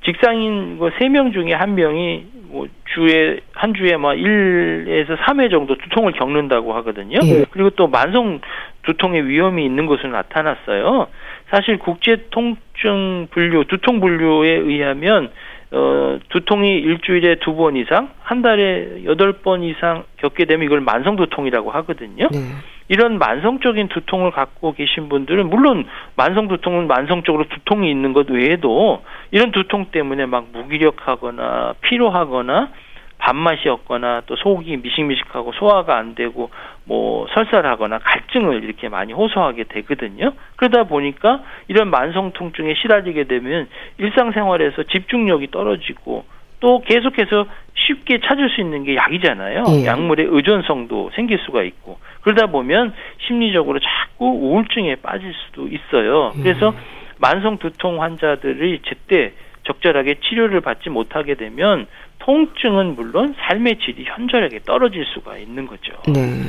직장인 0.05 0.79
그3명 0.79 1.33
중에 1.33 1.53
한 1.53 1.75
명이 1.75 2.25
뭐 2.49 2.67
주에 2.93 3.39
한 3.53 3.73
주에 3.73 3.97
막 3.97 4.13
1에서 4.13 5.17
3회 5.17 5.51
정도 5.51 5.77
두통을 5.77 6.13
겪는다고 6.13 6.73
하거든요. 6.75 7.19
예. 7.23 7.45
그리고 7.51 7.69
또 7.71 7.87
만성 7.87 8.39
두통의 8.83 9.27
위험이 9.27 9.65
있는 9.65 9.85
것으로 9.85 10.09
나타났어요. 10.11 11.07
사실 11.49 11.77
국제 11.79 12.27
통증 12.29 13.27
분류, 13.31 13.65
두통 13.65 13.99
분류에 13.99 14.49
의하면 14.49 15.31
어, 15.71 16.17
두통이 16.29 16.77
일주일에 16.79 17.35
두 17.35 17.55
번 17.55 17.75
이상, 17.75 18.09
한 18.21 18.41
달에 18.41 19.03
여덟 19.05 19.33
번 19.33 19.63
이상 19.63 20.03
겪게 20.17 20.45
되면 20.45 20.65
이걸 20.65 20.79
만성 20.79 21.17
두통이라고 21.17 21.71
하거든요. 21.71 22.29
네. 22.31 22.39
이런 22.89 23.17
만성적인 23.17 23.89
두통을 23.89 24.31
갖고 24.31 24.73
계신 24.73 25.09
분들은 25.09 25.49
물론 25.49 25.85
만성 26.15 26.47
두통은 26.47 26.87
만성적으로 26.87 27.45
두통이 27.49 27.89
있는 27.91 28.13
것 28.13 28.29
외에도 28.29 29.03
이런 29.31 29.51
두통 29.51 29.87
때문에 29.91 30.25
막 30.25 30.47
무기력하거나 30.53 31.75
피로하거나 31.81 32.69
밥맛이 33.17 33.67
없거나 33.67 34.21
또 34.25 34.37
속이 34.37 34.77
미식미식하고 34.77 35.51
소화가 35.53 35.97
안 35.97 36.15
되고 36.15 36.49
뭐 36.87 37.27
설사하거나 37.33 37.99
갈증을 37.99 38.63
이렇게 38.63 38.87
많이 38.87 39.13
호소하게 39.13 39.65
되거든요. 39.65 40.33
그러다 40.55 40.85
보니까 40.85 41.41
이런 41.67 41.89
만성 41.89 42.31
통증에 42.31 42.73
시달리게 42.75 43.25
되면 43.25 43.67
일상생활에서 43.97 44.83
집중력이 44.83 45.51
떨어지고 45.51 46.25
또 46.59 46.81
계속해서 46.81 47.45
쉽게 47.75 48.19
찾을 48.21 48.49
수 48.49 48.61
있는 48.61 48.83
게 48.83 48.95
약이잖아요. 48.95 49.65
예. 49.69 49.85
약물의 49.85 50.27
의존성도 50.29 51.11
생길 51.13 51.37
수가 51.39 51.61
있고 51.63 51.99
그러다 52.21 52.47
보면 52.47 52.93
심리적으로 53.27 53.79
자꾸 53.79 54.25
우울증에 54.27 54.95
빠질 54.95 55.33
수도 55.33 55.67
있어요. 55.67 56.31
그래서 56.41 56.73
예. 56.73 56.97
만성 57.19 57.57
두통 57.57 58.01
환자들이 58.01 58.79
제때 58.85 59.33
적절하게 59.65 60.15
치료를 60.21 60.61
받지 60.61 60.89
못하게 60.89 61.35
되면 61.35 61.87
통증은 62.31 62.95
물론 62.95 63.33
삶의 63.39 63.79
질이 63.79 64.03
현저하게 64.05 64.59
떨어질 64.65 65.05
수가 65.13 65.37
있는 65.37 65.65
거죠. 65.65 65.93
네. 66.09 66.43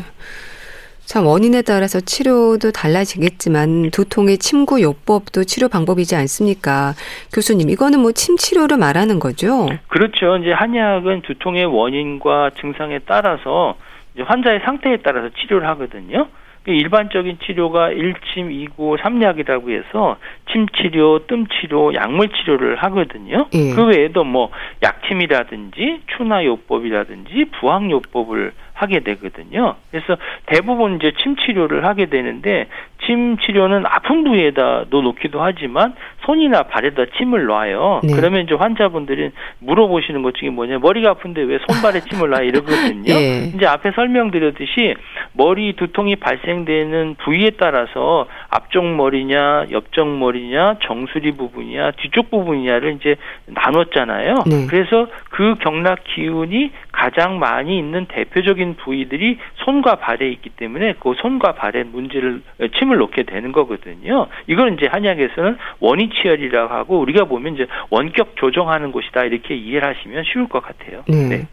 참 1.05 1.25
원인에 1.25 1.63
따라서 1.63 2.01
치료도 2.01 2.73
달라지겠지만 2.73 3.91
두통의 3.93 4.39
침구 4.39 4.83
요법도 4.83 5.45
치료 5.45 5.69
방법이지 5.69 6.17
않습니까? 6.17 6.95
교수님, 7.33 7.71
이거는 7.71 8.01
뭐 8.01 8.11
침 8.13 8.37
치료를 8.37 8.77
말하는 8.77 9.21
거죠? 9.21 9.69
그렇죠. 9.87 10.37
이제 10.39 10.51
한약은 10.51 11.23
두통의 11.23 11.65
원인과 11.67 12.51
증상에 12.61 12.99
따라서 13.07 13.77
환자의 14.21 14.61
상태에 14.65 14.99
따라서 15.05 15.31
치료를 15.41 15.67
하거든요. 15.69 16.27
일반적인 16.73 17.39
치료가 17.45 17.91
1침, 17.91 18.69
2구, 18.77 18.99
3약이라고 18.99 19.71
해서 19.71 20.17
침치료, 20.53 21.27
뜸치료, 21.27 21.95
약물치료를 21.95 22.77
하거든요. 22.77 23.47
예. 23.53 23.75
그 23.75 23.87
외에도 23.87 24.25
뭐 24.25 24.51
약침이라든지 24.83 26.03
추나요법이라든지 26.17 27.47
부항요법을 27.61 28.53
하게 28.79 29.01
되거든요. 29.01 29.75
그래서 29.91 30.17
대부분 30.47 30.97
이제 30.97 31.13
침 31.21 31.35
치료를 31.35 31.85
하게 31.85 32.07
되는데 32.07 32.69
침 33.07 33.37
치료는 33.39 33.85
아픈 33.87 34.23
부위에다 34.23 34.85
놓기도 34.91 35.43
하지만 35.43 35.95
손이나 36.25 36.65
발에다 36.65 37.07
침을 37.17 37.47
놔요. 37.47 38.03
네. 38.05 38.15
그러면 38.15 38.43
이제 38.43 38.55
환자분들이 38.55 39.31
물어보시는 39.61 40.23
것 40.23 40.35
중에 40.35 40.51
뭐냐 40.51 40.79
머리가 40.79 41.11
아픈데 41.11 41.43
왜 41.43 41.59
손발에 41.67 42.01
침을 42.01 42.31
놔 42.31 42.41
이러거든요. 42.43 43.03
네. 43.03 43.51
이제 43.57 43.67
앞에 43.67 43.91
설명드렸듯이 43.93 44.95
머리 45.33 45.73
두통이 45.73 46.17
발생되는 46.17 47.17
부위에 47.25 47.53
따라서 47.59 48.27
앞쪽 48.51 48.85
머리냐 48.85 49.67
옆쪽 49.73 50.07
머리냐 50.07 50.77
정수리 50.83 51.33
부분이냐 51.33 51.93
뒤쪽 51.93 52.31
부분이냐를 52.31 52.97
이제 53.01 53.17
나눴잖아요. 53.47 54.35
네. 54.47 54.67
그래서 54.69 55.09
그 55.31 55.57
경락 55.61 56.05
기운이 56.05 56.71
가장 56.93 57.39
많이 57.39 57.79
있는 57.79 58.07
대표적인 58.07 58.68
부위들이 58.77 59.39
손과 59.65 59.97
발에 59.97 60.29
있기 60.31 60.51
때문에 60.51 60.95
그 61.01 61.15
손과 61.19 61.55
발에 61.55 61.85
문제를 61.85 62.43
침을 62.79 62.99
놓게 62.99 63.25
되는 63.25 63.53
거거든요. 63.53 64.27
이걸 64.47 64.75
이제 64.75 64.87
한약에서는 64.87 65.57
원위치열이라고 65.81 66.75
하고 66.75 66.99
우리가 67.01 67.25
보면 67.25 67.55
이제 67.55 67.67
원격 67.91 68.37
조정하는 68.37 68.93
곳이다 68.93 69.25
이렇게 69.25 69.55
이해를 69.55 69.89
하시면 69.89 70.25
쉬울 70.33 70.49
것 70.49 70.63
같아요. 70.63 71.03
네. 71.09 71.29
네. 71.29 71.47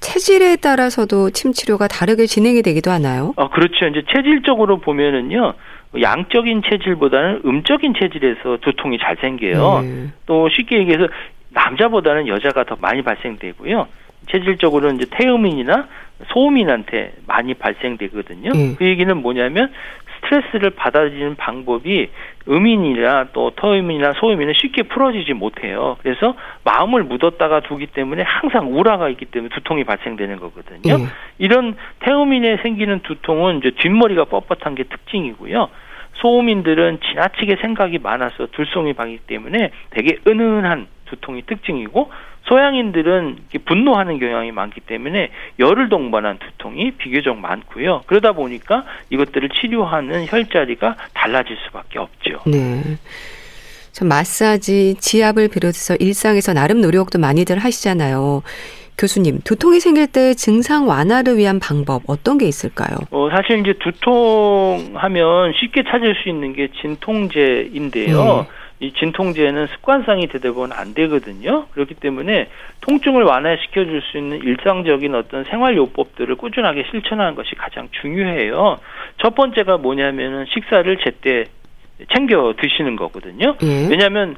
체질에 0.00 0.56
따라서도 0.56 1.30
침 1.30 1.52
치료가 1.52 1.88
다르게 1.88 2.26
진행이 2.26 2.60
되기도 2.62 2.90
하나요? 2.90 3.32
어, 3.36 3.48
그렇죠. 3.48 3.86
이제 3.86 4.02
체질적으로 4.14 4.78
보면은요. 4.78 5.54
양적인 6.00 6.62
체질보다는 6.68 7.42
음적인 7.44 7.94
체질에서 7.98 8.58
두통이 8.60 8.98
잘 8.98 9.16
생겨요. 9.16 9.80
네. 9.80 10.08
또 10.26 10.48
쉽게 10.50 10.78
얘기해서 10.78 11.06
남자보다는 11.50 12.26
여자가 12.26 12.64
더 12.64 12.76
많이 12.80 13.02
발생되고요. 13.02 13.86
체질적으로는 14.28 14.96
이제 14.96 15.06
태음인이나 15.10 15.88
소음인한테 16.32 17.14
많이 17.26 17.54
발생되거든요. 17.54 18.50
음. 18.54 18.76
그 18.78 18.86
얘기는 18.86 19.14
뭐냐면 19.16 19.72
스트레스를 20.24 20.70
받아들이는 20.70 21.36
방법이 21.36 22.08
음인이나 22.48 23.28
또 23.32 23.50
터음이나 23.50 24.12
소음인은 24.14 24.54
쉽게 24.54 24.84
풀어지지 24.84 25.34
못해요. 25.34 25.96
그래서 26.02 26.34
마음을 26.64 27.04
묻었다가 27.04 27.60
두기 27.60 27.86
때문에 27.86 28.22
항상 28.22 28.74
우라가 28.74 29.08
있기 29.10 29.26
때문에 29.26 29.50
두통이 29.54 29.84
발생되는 29.84 30.36
거거든요. 30.38 30.96
음. 30.96 31.08
이런 31.38 31.76
태음인에 32.00 32.58
생기는 32.58 33.00
두통은 33.00 33.58
이제 33.58 33.72
뒷머리가 33.78 34.24
뻣뻣한 34.24 34.76
게 34.76 34.84
특징이고요. 34.84 35.68
소음인들은 36.14 37.00
지나치게 37.00 37.56
생각이 37.60 37.98
많아서 37.98 38.46
둘송이 38.52 38.92
방이기 38.92 39.24
때문에 39.26 39.70
되게 39.90 40.18
은은한 40.26 40.86
두통이 41.06 41.42
특징이고 41.42 42.10
소양인들은 42.44 43.38
분노하는 43.64 44.18
경향이 44.18 44.52
많기 44.52 44.80
때문에 44.80 45.30
열을 45.58 45.88
동반한 45.88 46.38
두통이 46.38 46.92
비교적 46.92 47.36
많고요. 47.38 48.02
그러다 48.06 48.32
보니까 48.32 48.84
이것들을 49.10 49.48
치료하는 49.60 50.26
혈자리가 50.26 50.96
달라질 51.14 51.56
수밖에 51.66 51.98
없죠. 51.98 52.40
네. 52.46 52.82
참 53.92 54.08
마사지, 54.08 54.96
지압을 54.98 55.48
비롯해서 55.48 55.94
일상에서 55.96 56.52
나름 56.52 56.80
노력도 56.80 57.18
많이들 57.18 57.58
하시잖아요. 57.58 58.42
교수님, 58.98 59.40
두통이 59.42 59.80
생길 59.80 60.06
때 60.06 60.34
증상 60.34 60.88
완화를 60.88 61.36
위한 61.36 61.58
방법 61.58 62.02
어떤 62.06 62.38
게 62.38 62.46
있을까요? 62.46 62.96
어, 63.10 63.28
사실 63.30 63.58
이제 63.60 63.72
두통하면 63.80 65.52
쉽게 65.60 65.82
찾을 65.84 66.14
수 66.22 66.28
있는 66.28 66.52
게 66.52 66.68
진통제인데요. 66.80 68.24
네. 68.24 68.48
이 68.84 68.92
진통제는 68.92 69.68
습관성이 69.68 70.26
되다 70.26 70.52
보면 70.52 70.72
안 70.72 70.92
되거든요. 70.92 71.66
그렇기 71.72 71.94
때문에 71.94 72.48
통증을 72.82 73.22
완화시켜 73.22 73.84
줄 73.84 74.02
수 74.04 74.18
있는 74.18 74.42
일상적인 74.42 75.14
어떤 75.14 75.44
생활 75.44 75.76
요법들을 75.76 76.34
꾸준하게 76.36 76.84
실천하는 76.90 77.34
것이 77.34 77.54
가장 77.54 77.88
중요해요. 78.02 78.78
첫 79.22 79.34
번째가 79.34 79.78
뭐냐면은 79.78 80.44
식사를 80.52 80.96
제때 80.98 81.44
챙겨 82.14 82.52
드시는 82.60 82.96
거거든요. 82.96 83.56
예. 83.62 83.88
왜냐하면 83.88 84.36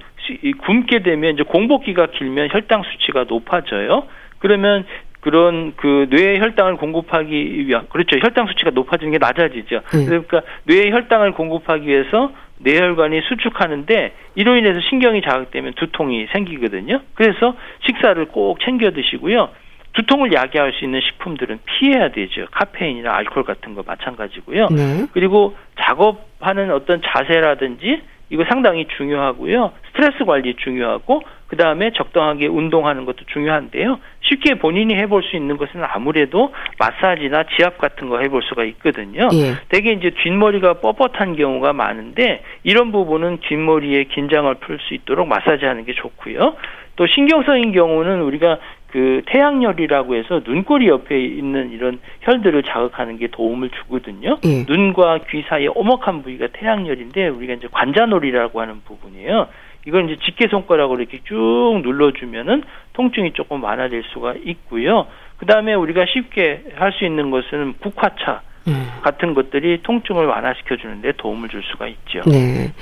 굶게 0.59 1.03
되면 1.03 1.35
이제 1.35 1.43
공복기가 1.43 2.07
길면 2.07 2.51
혈당 2.53 2.83
수치가 2.85 3.25
높아져요. 3.25 4.05
그러면 4.39 4.85
그런 5.21 5.73
그 5.75 6.07
뇌에 6.11 6.39
혈당을 6.39 6.77
공급하기 6.77 7.67
위한 7.67 7.87
그렇죠 7.89 8.17
혈당 8.21 8.47
수치가 8.47 8.71
높아지는 8.71 9.11
게 9.13 9.19
낮아지죠. 9.19 9.81
음. 9.95 10.07
그러니까 10.07 10.43
뇌에 10.65 10.91
혈당을 10.93 11.33
공급하기 11.33 11.87
위해서 11.89 12.31
뇌혈관이 12.59 13.21
수축하는데 13.23 14.13
이로 14.35 14.57
인해서 14.57 14.81
신경이 14.89 15.23
자극되면 15.23 15.75
두통이 15.75 16.27
생기거든요. 16.33 17.01
그래서 17.15 17.57
식사를 17.87 18.25
꼭 18.27 18.61
챙겨 18.61 18.91
드시고요. 18.91 19.51
두통을 19.93 20.33
야기할 20.33 20.73
수 20.75 20.85
있는 20.85 21.01
식품들은 21.01 21.61
피해야 21.65 22.11
되죠. 22.11 22.47
카페인이나 22.51 23.15
알코올 23.17 23.45
같은 23.45 23.75
거 23.75 23.83
마찬가지고요. 23.87 24.69
네. 24.71 25.07
그리고 25.13 25.57
작업하는 25.81 26.71
어떤 26.71 27.01
자세라든지 27.03 28.03
이거 28.29 28.45
상당히 28.49 28.87
중요하고요. 28.97 29.73
스트레스 29.89 30.25
관리 30.25 30.55
중요하고 30.57 31.23
그 31.49 31.57
다음에 31.57 31.93
적당하게 31.93 32.47
운동하는 32.49 33.05
것도 33.05 33.19
중요한데요. 33.33 34.01
쉽게 34.23 34.55
본인이 34.55 34.95
해볼 34.95 35.23
수 35.23 35.37
있는 35.37 35.57
것은 35.57 35.83
아무래도 35.85 36.53
마사지나 36.79 37.45
지압 37.57 37.79
같은 37.79 38.09
거 38.09 38.19
해볼 38.21 38.43
수가 38.43 38.65
있거든요. 38.65 39.29
예. 39.33 39.55
대개 39.69 39.93
이제 39.93 40.11
뒷머리가 40.23 40.75
뻣뻣한 40.75 41.37
경우가 41.37 41.73
많은데 41.73 42.43
이런 42.65 42.91
부분은 42.91 43.39
뒷머리에 43.49 44.05
긴장을 44.05 44.53
풀 44.57 44.77
수 44.81 44.95
있도록 44.95 45.27
마사지하는 45.27 45.85
게 45.85 45.95
좋고요. 45.95 46.57
또 46.97 47.07
신경성인 47.07 47.73
경우는 47.73 48.21
우리가 48.23 48.59
그 48.91 49.23
태양열이라고 49.27 50.17
해서 50.17 50.41
눈꼬리 50.45 50.89
옆에 50.89 51.21
있는 51.21 51.71
이런 51.73 51.99
혈들을 52.23 52.63
자극하는 52.63 53.19
게 53.19 53.29
도움을 53.29 53.71
주거든요. 53.71 54.39
예. 54.45 54.65
눈과 54.67 55.21
귀 55.31 55.43
사이에 55.49 55.69
오목한 55.75 56.23
부위가 56.23 56.49
태양열인데 56.53 57.29
우리가 57.29 57.55
이제 57.55 57.69
관자놀이라고 57.71 58.61
하는 58.61 58.81
부분이에요. 58.85 59.49
이건 59.87 60.09
이제 60.09 60.21
집게 60.25 60.49
손가락으로 60.49 61.01
이렇게 61.01 61.21
쭉 61.25 61.81
눌러주면은 61.83 62.65
통증이 62.93 63.33
조금 63.33 63.63
완화될 63.63 64.03
수가 64.13 64.35
있고요. 64.45 65.07
그 65.39 65.47
다음에 65.47 65.75
우리가 65.75 66.05
쉽게 66.07 66.65
할 66.75 66.93
수 66.93 67.05
있는 67.05 67.31
것은 67.31 67.75
국화차 67.81 68.43
음. 68.69 68.89
같은 69.03 69.35
것들이 69.35 69.83
통증을 69.83 70.27
완화시켜 70.27 70.77
주는데 70.77 71.13
도움을 71.19 71.49
줄 71.49 71.63
수가 71.63 71.87
있죠. 71.89 72.23
네. 72.27 72.73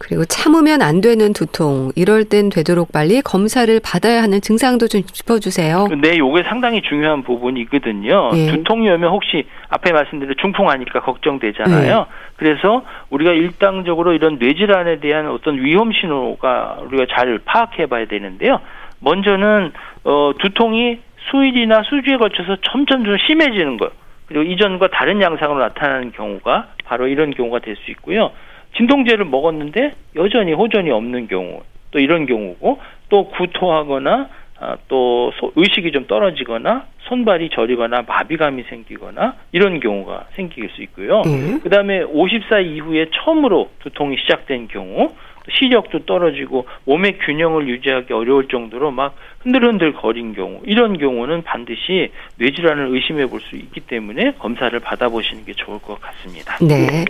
그리고 0.00 0.24
참으면 0.24 0.80
안 0.80 1.02
되는 1.02 1.34
두통, 1.34 1.92
이럴 1.94 2.24
땐 2.24 2.48
되도록 2.48 2.90
빨리 2.90 3.20
검사를 3.20 3.68
받아야 3.84 4.22
하는 4.22 4.40
증상도 4.40 4.88
좀 4.88 5.02
짚어주세요. 5.02 5.88
네, 6.00 6.16
요게 6.16 6.44
상당히 6.44 6.80
중요한 6.80 7.22
부분이거든요. 7.22 8.30
예. 8.34 8.46
두통이 8.50 8.88
오면 8.90 9.10
혹시 9.10 9.46
앞에 9.68 9.92
말씀드린 9.92 10.34
중풍하니까 10.40 11.00
걱정되잖아요. 11.00 12.06
예. 12.08 12.14
그래서 12.36 12.82
우리가 13.10 13.32
일당적으로 13.32 14.14
이런 14.14 14.38
뇌질환에 14.38 15.00
대한 15.00 15.28
어떤 15.28 15.58
위험 15.62 15.92
신호가 15.92 16.78
우리가 16.86 17.04
잘 17.14 17.38
파악해 17.44 17.86
봐야 17.86 18.06
되는데요. 18.06 18.58
먼저는 19.00 19.72
어, 20.04 20.32
두통이 20.40 20.98
수일이나 21.30 21.82
수주에 21.82 22.16
걸쳐서 22.16 22.56
점점 22.72 23.04
좀 23.04 23.18
심해지는 23.26 23.76
것. 23.76 23.92
그리고 24.26 24.44
이전과 24.50 24.88
다른 24.88 25.20
양상으로 25.20 25.58
나타나는 25.60 26.12
경우가 26.12 26.68
바로 26.86 27.06
이런 27.06 27.32
경우가 27.32 27.58
될 27.58 27.76
수 27.76 27.90
있고요. 27.90 28.30
진통제를 28.76 29.24
먹었는데 29.24 29.92
여전히 30.16 30.52
호전이 30.52 30.90
없는 30.90 31.28
경우 31.28 31.62
또 31.90 31.98
이런 31.98 32.26
경우고 32.26 32.78
또 33.08 33.28
구토하거나 33.28 34.28
아, 34.62 34.76
또 34.88 35.32
의식이 35.56 35.90
좀 35.90 36.06
떨어지거나 36.06 36.84
손발이 37.08 37.48
저리거나 37.50 38.02
마비감이 38.06 38.64
생기거나 38.64 39.34
이런 39.52 39.80
경우가 39.80 40.26
생길 40.36 40.68
수 40.70 40.82
있고요. 40.82 41.22
음. 41.24 41.60
그다음에 41.62 42.04
50살 42.04 42.66
이후에 42.66 43.06
처음으로 43.14 43.70
두통이 43.80 44.18
시작된 44.18 44.68
경우 44.68 45.14
시력도 45.50 46.00
떨어지고 46.04 46.66
몸의 46.84 47.18
균형을 47.20 47.68
유지하기 47.68 48.12
어려울 48.12 48.48
정도로 48.48 48.90
막 48.90 49.16
흔들흔들 49.40 49.94
거린 49.94 50.34
경우 50.34 50.60
이런 50.66 50.98
경우는 50.98 51.42
반드시 51.42 52.10
뇌질환을 52.36 52.88
의심해 52.94 53.26
볼 53.26 53.40
수 53.40 53.56
있기 53.56 53.80
때문에 53.80 54.32
검사를 54.38 54.78
받아보시는 54.78 55.46
게 55.46 55.54
좋을 55.54 55.78
것 55.80 55.98
같습니다. 56.00 56.58
네. 56.60 57.04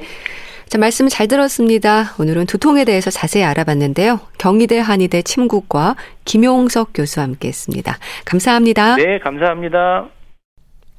자, 0.70 0.78
말씀 0.78 1.08
잘 1.08 1.26
들었습니다. 1.26 2.14
오늘은 2.20 2.46
두통에 2.46 2.84
대해서 2.84 3.10
자세히 3.10 3.42
알아봤는데요. 3.42 4.20
경희대 4.38 4.78
한의대 4.78 5.22
침구과 5.22 5.96
김용석 6.24 6.90
교수와 6.94 7.24
함께 7.24 7.48
했습니다. 7.48 7.98
감사합니다. 8.24 8.94
네, 8.94 9.18
감사합니다. 9.18 10.08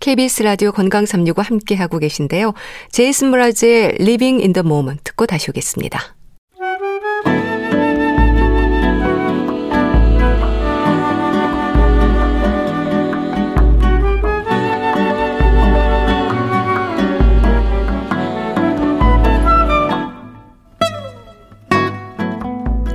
KBS 0.01 0.43
라디오 0.43 0.73
건강 0.73 1.05
365 1.05 1.41
함께 1.41 1.75
하고 1.75 1.99
계신데요. 1.99 2.53
제이슨 2.91 3.31
브라즈의 3.31 3.95
Living 4.01 4.41
in 4.41 4.51
the 4.51 4.65
Moment 4.65 5.05
듣고 5.05 5.25
다시 5.25 5.49
오겠습니다. 5.49 6.15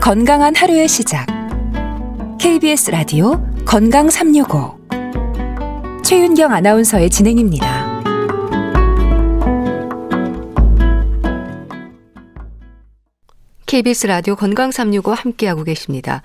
건강한 0.07 0.55
하루의 0.55 0.87
시작. 0.87 1.27
KBS 2.39 2.93
라디오 2.93 3.45
건강 3.65 4.09
365. 4.09 4.79
최윤경 6.05 6.53
아나운서의 6.53 7.11
진행입니다. 7.11 8.03
KBS 13.67 14.07
라디오 14.07 14.37
건강 14.37 14.71
365 14.71 15.13
함께하고 15.13 15.65
계십니다. 15.65 16.23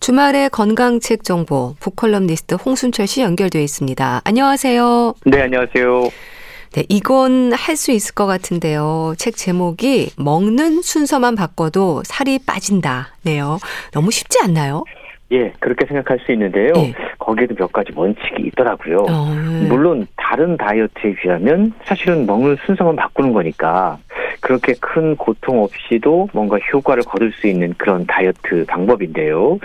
주말의 0.00 0.50
건강책 0.50 1.22
정보 1.22 1.76
북컬럼니스트 1.78 2.56
홍순철 2.56 3.06
씨 3.06 3.20
연결되어 3.22 3.62
있습니다. 3.62 4.22
안녕하세요. 4.24 5.14
네, 5.26 5.42
안녕하세요. 5.42 6.10
네, 6.72 6.84
이건 6.88 7.52
할 7.52 7.76
수 7.76 7.90
있을 7.92 8.14
것 8.14 8.26
같은데요. 8.26 9.14
책 9.18 9.36
제목이 9.36 10.10
먹는 10.16 10.82
순서만 10.82 11.34
바꿔도 11.34 12.02
살이 12.04 12.38
빠진다. 12.38 13.16
네요. 13.22 13.58
너무 13.92 14.10
쉽지 14.10 14.38
않나요? 14.42 14.84
예, 15.32 15.52
그렇게 15.60 15.86
생각할 15.86 16.18
수 16.20 16.32
있는데요. 16.32 16.72
예. 16.76 16.92
거기에도 17.18 17.54
몇 17.54 17.72
가지 17.72 17.92
원칙이 17.94 18.42
있더라고요. 18.48 18.98
어, 19.08 19.34
네. 19.34 19.68
물론 19.68 20.06
다른 20.16 20.56
다이어트에 20.56 21.14
비하면 21.14 21.72
사실은 21.84 22.26
먹는 22.26 22.56
순서만 22.66 22.96
바꾸는 22.96 23.32
거니까 23.32 23.98
그렇게 24.40 24.74
큰 24.80 25.16
고통 25.16 25.62
없이도 25.62 26.30
뭔가 26.32 26.58
효과를 26.72 27.02
거둘 27.04 27.32
수 27.32 27.46
있는 27.46 27.74
그런 27.76 28.06
다이어트 28.06 28.64
방법인데요. 28.66 29.58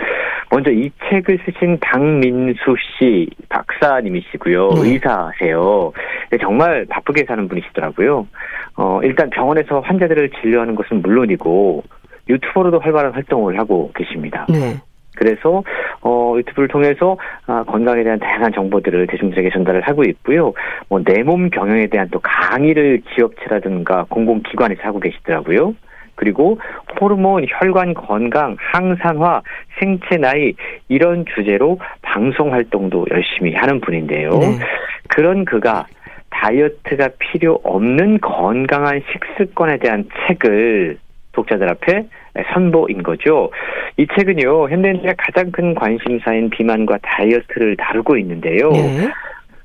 먼저 0.50 0.70
이 0.70 0.90
책을 1.08 1.40
쓰신 1.44 1.78
당민수 1.80 2.76
씨 2.98 3.28
박사님이시고요. 3.48 4.68
네. 4.68 4.90
의사세요. 4.90 5.92
정말 6.40 6.86
바쁘게 6.88 7.24
사는 7.24 7.48
분이시더라고요. 7.48 8.26
어, 8.76 9.00
일단 9.02 9.30
병원에서 9.30 9.80
환자들을 9.80 10.30
진료하는 10.40 10.74
것은 10.76 11.02
물론이고 11.02 11.82
유튜버로도 12.28 12.80
활발한 12.80 13.12
활동을 13.12 13.58
하고 13.58 13.90
계십니다. 13.94 14.46
네. 14.48 14.76
그래서 15.16 15.64
어 16.02 16.34
유튜브를 16.36 16.68
통해서 16.68 17.16
아, 17.46 17.64
건강에 17.66 18.04
대한 18.04 18.18
다양한 18.20 18.52
정보들을 18.52 19.08
대중들에게 19.08 19.50
전달을 19.50 19.80
하고 19.80 20.04
있고요. 20.04 20.52
뭐 20.88 21.00
내 21.02 21.22
몸 21.24 21.50
경영에 21.50 21.86
대한 21.88 22.08
또 22.12 22.20
강의를 22.20 23.02
지역체라든가 23.14 24.06
공공기관에서 24.08 24.82
하고 24.84 25.00
계시더라고요. 25.00 25.74
그리고 26.14 26.58
호르몬, 27.00 27.44
혈관 27.46 27.94
건강, 27.94 28.56
항산화, 28.58 29.42
생체 29.78 30.16
나이 30.16 30.54
이런 30.88 31.24
주제로 31.34 31.78
방송 32.02 32.52
활동도 32.52 33.06
열심히 33.10 33.54
하는 33.54 33.80
분인데요. 33.80 34.30
네. 34.30 34.58
그런 35.08 35.44
그가 35.44 35.86
다이어트가 36.30 37.10
필요 37.18 37.60
없는 37.64 38.20
건강한 38.20 39.02
식습관에 39.12 39.78
대한 39.78 40.08
책을 40.26 40.98
독자들 41.32 41.68
앞에 41.70 42.06
선보인 42.52 43.02
거죠. 43.02 43.50
이 43.96 44.06
책은요, 44.16 44.68
현대인들의 44.68 45.14
가장 45.18 45.50
큰 45.50 45.74
관심사인 45.74 46.50
비만과 46.50 46.98
다이어트를 47.02 47.76
다루고 47.76 48.16
있는데요. 48.18 48.70
네. 48.70 49.08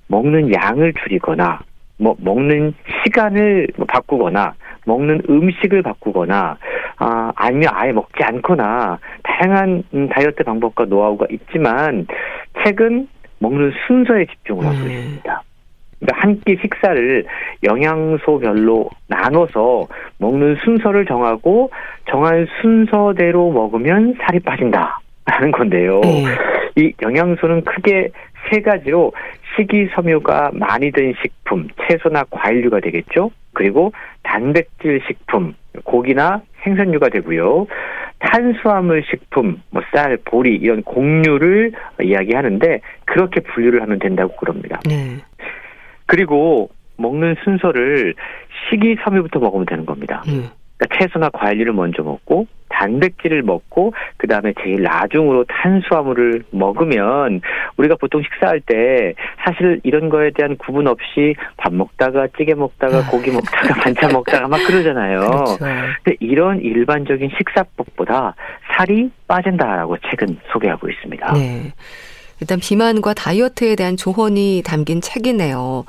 먹는 0.08 0.54
양을 0.54 0.94
줄이거나, 1.04 1.60
뭐, 1.98 2.16
먹는 2.20 2.74
시간을 3.04 3.68
뭐 3.78 3.86
바꾸거나, 3.86 4.54
먹는 4.86 5.22
음식을 5.30 5.82
바꾸거나, 5.82 6.58
아, 6.98 7.32
아니면 7.36 7.70
아예 7.72 7.92
먹지 7.92 8.24
않거나, 8.24 9.00
다양한 9.24 9.84
음, 9.94 10.10
다이어트 10.10 10.44
방법과 10.44 10.86
노하우가 10.86 11.28
있지만, 11.32 12.08
책은 12.64 13.08
먹는 13.40 13.72
순서에 13.88 14.26
집중을 14.26 14.66
하고 14.66 14.78
네. 14.88 14.94
있습니다. 14.96 15.44
그러니까 16.02 16.20
한 16.20 16.42
끼 16.46 16.58
식사를 16.60 17.26
영양소별로 17.64 18.90
나눠서 19.08 19.88
먹는 20.18 20.58
순서를 20.64 21.06
정하고 21.06 21.70
정한 22.10 22.48
순서대로 22.62 23.52
먹으면 23.52 24.16
살이 24.22 24.40
빠진다라는 24.40 25.52
건데요. 25.54 26.02
네. 26.02 26.26
이 26.78 26.94
영양소는 27.02 27.64
크게 27.64 28.10
세 28.50 28.62
가지로 28.62 29.14
식이섬유가 29.56 30.52
많이 30.54 30.92
든 30.92 31.14
식품, 31.22 31.68
채소나 31.88 32.24
과일류가 32.32 32.80
되겠죠. 32.80 33.30
그리고 33.54 33.92
단백질 34.24 35.02
식품, 35.06 35.54
고기나 35.84 36.42
생선류가 36.64 37.10
되고요. 37.10 37.68
탄수화물 38.20 39.04
식품, 39.04 39.62
뭐 39.70 39.82
쌀, 39.94 40.18
보리 40.24 40.56
이런 40.56 40.82
곡류를 40.84 41.72
이야기하는데 42.02 42.80
그렇게 43.06 43.42
분류를 43.42 43.82
하면 43.82 44.00
된다고 44.00 44.36
그럽니다. 44.38 44.80
네. 44.88 45.18
그리고 46.12 46.70
먹는 46.98 47.38
순서를 47.42 48.14
식이섬유부터 48.70 49.40
먹으면 49.40 49.66
되는 49.66 49.86
겁니다. 49.86 50.24
음. 50.28 50.50
그러니까 50.78 50.98
채소나 51.00 51.30
과일류를 51.30 51.72
먼저 51.72 52.04
먹고 52.04 52.48
단백질을 52.68 53.44
먹고 53.44 53.94
그 54.18 54.28
다음에 54.28 54.54
제일 54.62 54.82
나중으로 54.84 55.46
탄수화물을 55.46 56.44
먹으면 56.52 57.40
우리가 57.78 57.96
보통 57.96 58.22
식사할 58.24 58.60
때 58.60 59.14
사실 59.46 59.80
이런 59.84 60.10
거에 60.10 60.32
대한 60.32 60.58
구분 60.58 60.88
없이 60.88 61.34
밥 61.56 61.74
먹다가 61.74 62.28
찌개 62.38 62.56
먹다가 62.56 62.98
아. 62.98 63.08
고기 63.10 63.32
먹다가 63.32 63.76
반찬 63.82 64.12
먹다가 64.12 64.50
막 64.50 64.58
그러잖아요. 64.68 65.20
그렇죠. 65.20 65.58
근데 66.04 66.18
이런 66.20 66.60
일반적인 66.60 67.30
식사법보다 67.38 68.36
살이 68.76 69.10
빠진다라고 69.30 69.98
책은 70.10 70.40
소개하고 70.52 70.90
있습니다. 70.90 71.34
네. 71.36 71.72
일단 72.42 72.60
비만과 72.60 73.14
다이어트에 73.14 73.76
대한 73.76 73.96
조언이 73.96 74.64
담긴 74.66 75.00
책이네요. 75.00 75.86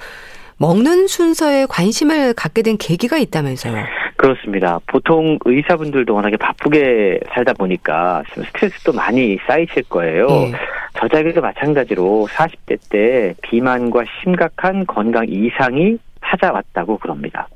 먹는 0.59 1.09
순서에 1.09 1.67
관심을 1.69 2.35
갖게 2.35 2.63
된 2.63 2.77
계기가 2.79 3.19
있다면서요? 3.19 3.75
그렇습니다. 4.17 4.79
보통 4.87 5.39
의사분들도 5.45 6.15
워낙에 6.15 6.37
바쁘게 6.37 7.21
살다 7.35 7.55
보니까 7.55 8.23
스트레스도 8.35 8.93
많이 8.93 9.39
쌓이실 9.47 9.85
거예요. 9.89 10.29
네. 10.29 10.53
저자에게도 10.95 11.41
마찬가지로 11.41 12.29
40대 12.31 12.79
때 12.91 13.35
비만과 13.43 14.05
심각한 14.23 14.87
건강 14.87 15.27
이상이 15.29 15.97
찾아왔다고 16.25 16.99
그럽니다. 16.99 17.49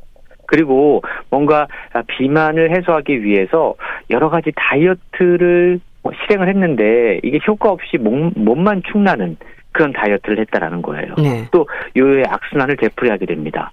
그리고 0.46 1.02
뭔가 1.30 1.68
비만을 2.08 2.74
해소하기 2.76 3.22
위해서 3.22 3.74
여러 4.10 4.30
가지 4.30 4.50
다이어트를 4.56 5.78
뭐 5.95 5.95
실행을 6.12 6.48
했는데 6.48 7.20
이게 7.22 7.38
효과 7.46 7.70
없이 7.70 7.96
몸, 7.98 8.32
몸만 8.34 8.82
축나는 8.90 9.36
그런 9.72 9.92
다이어트를 9.92 10.40
했다라는 10.40 10.82
거예요. 10.82 11.14
네. 11.18 11.46
또 11.52 11.68
요의 11.96 12.24
악순환을 12.28 12.76
되풀이하게 12.76 13.26
됩니다. 13.26 13.72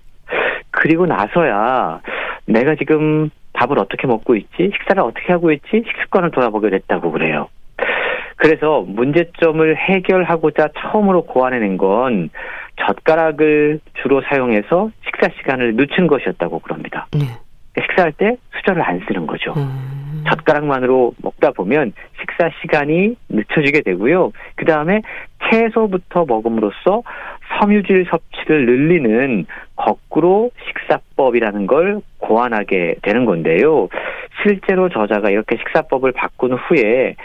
그리고 0.71 1.05
나서야 1.05 2.01
내가 2.45 2.75
지금 2.75 3.29
밥을 3.53 3.79
어떻게 3.79 4.07
먹고 4.07 4.35
있지, 4.35 4.47
식사를 4.57 5.01
어떻게 5.01 5.31
하고 5.31 5.51
있지, 5.51 5.65
식습관을 5.71 6.31
돌아보게 6.31 6.69
됐다고 6.71 7.11
그래요. 7.11 7.47
그래서 8.35 8.81
문제점을 8.81 9.77
해결하고자 9.77 10.69
처음으로 10.77 11.23
고안해낸 11.23 11.77
건 11.77 12.29
젓가락을 12.85 13.79
주로 14.01 14.21
사용해서 14.21 14.89
식사 15.05 15.29
시간을 15.37 15.75
늦춘 15.75 16.07
것이었다고 16.07 16.59
그럽니다. 16.59 17.07
네. 17.13 17.25
식사할 17.79 18.11
때 18.13 18.35
수저를 18.57 18.81
안 18.81 19.01
쓰는 19.07 19.27
거죠. 19.27 19.53
음. 19.55 20.02
젓가락만으로 20.29 21.13
먹다 21.21 21.51
보면 21.51 21.93
식사 22.19 22.49
시간이 22.61 23.15
늦춰지게 23.29 23.81
되고요. 23.81 24.31
그 24.55 24.65
다음에 24.65 25.01
채소부터 25.49 26.25
먹음으로써 26.25 27.03
섬유질 27.59 28.05
섭취를 28.09 28.65
늘리는 28.65 29.45
거꾸로 29.75 30.51
식사법이라는 30.67 31.67
걸 31.67 32.01
고안하게 32.19 32.95
되는 33.01 33.25
건데요. 33.25 33.89
실제로 34.41 34.89
저자가 34.89 35.29
이렇게 35.29 35.57
식사법을 35.57 36.11
바꾼 36.13 36.53
후에 36.53 37.15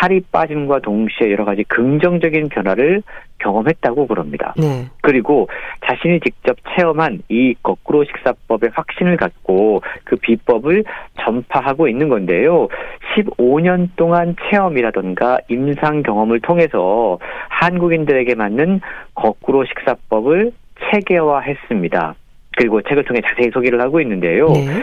살이 0.00 0.20
빠짐과 0.32 0.80
동시에 0.80 1.30
여러 1.30 1.44
가지 1.44 1.64
긍정적인 1.64 2.48
변화를 2.48 3.02
경험했다고 3.38 4.06
그럽니다. 4.06 4.54
네. 4.56 4.86
그리고 5.02 5.48
자신이 5.86 6.20
직접 6.20 6.56
체험한 6.74 7.22
이 7.28 7.54
거꾸로 7.62 8.04
식사법에 8.04 8.68
확신을 8.72 9.16
갖고 9.16 9.82
그 10.04 10.16
비법을 10.16 10.84
전파하고 11.24 11.88
있는 11.88 12.08
건데요. 12.08 12.68
15년 13.16 13.88
동안 13.96 14.36
체험이라던가 14.50 15.38
임상 15.48 16.02
경험을 16.02 16.40
통해서 16.40 17.18
한국인들에게 17.48 18.34
맞는 18.34 18.80
거꾸로 19.14 19.64
식사법을 19.64 20.52
체계화했습니다. 20.90 22.14
그리고 22.56 22.82
책을 22.82 23.04
통해 23.04 23.20
자세히 23.20 23.50
소개를 23.50 23.80
하고 23.80 24.00
있는데요. 24.00 24.48
네. 24.48 24.82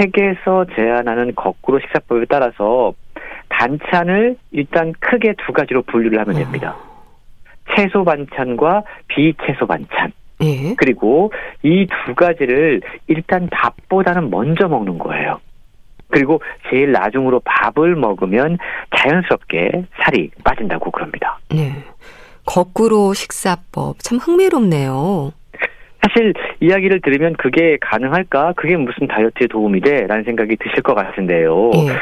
책에서 0.00 0.64
제안하는 0.76 1.34
거꾸로 1.34 1.78
식사법에 1.80 2.26
따라서 2.28 2.94
반찬을 3.48 4.36
일단 4.50 4.92
크게 5.00 5.34
두 5.46 5.52
가지로 5.52 5.82
분류를 5.82 6.18
하면 6.20 6.36
됩니다. 6.36 6.76
어. 6.78 6.92
채소 7.76 8.04
반찬과 8.04 8.82
비채소 9.08 9.66
반찬. 9.66 10.12
예. 10.42 10.74
그리고 10.76 11.32
이 11.62 11.86
두 12.06 12.14
가지를 12.14 12.80
일단 13.06 13.48
밥보다는 13.50 14.30
먼저 14.30 14.68
먹는 14.68 14.98
거예요. 14.98 15.40
그리고 16.12 16.40
제일 16.70 16.92
나중으로 16.92 17.40
밥을 17.44 17.96
먹으면 17.96 18.58
자연스럽게 18.96 19.86
살이 20.02 20.30
빠진다고 20.44 20.90
그럽니다. 20.90 21.40
네. 21.50 21.72
거꾸로 22.44 23.14
식사법 23.14 23.98
참 24.00 24.18
흥미롭네요. 24.18 25.32
사실 26.02 26.34
이야기를 26.60 27.00
들으면 27.00 27.32
그게 27.34 27.78
가능할까? 27.80 28.54
그게 28.56 28.76
무슨 28.76 29.06
다이어트에 29.06 29.46
도움이 29.46 29.80
돼? 29.80 30.06
라는 30.06 30.24
생각이 30.24 30.56
드실 30.56 30.82
것 30.82 30.94
같은데요. 30.94 31.70
예. 31.74 31.96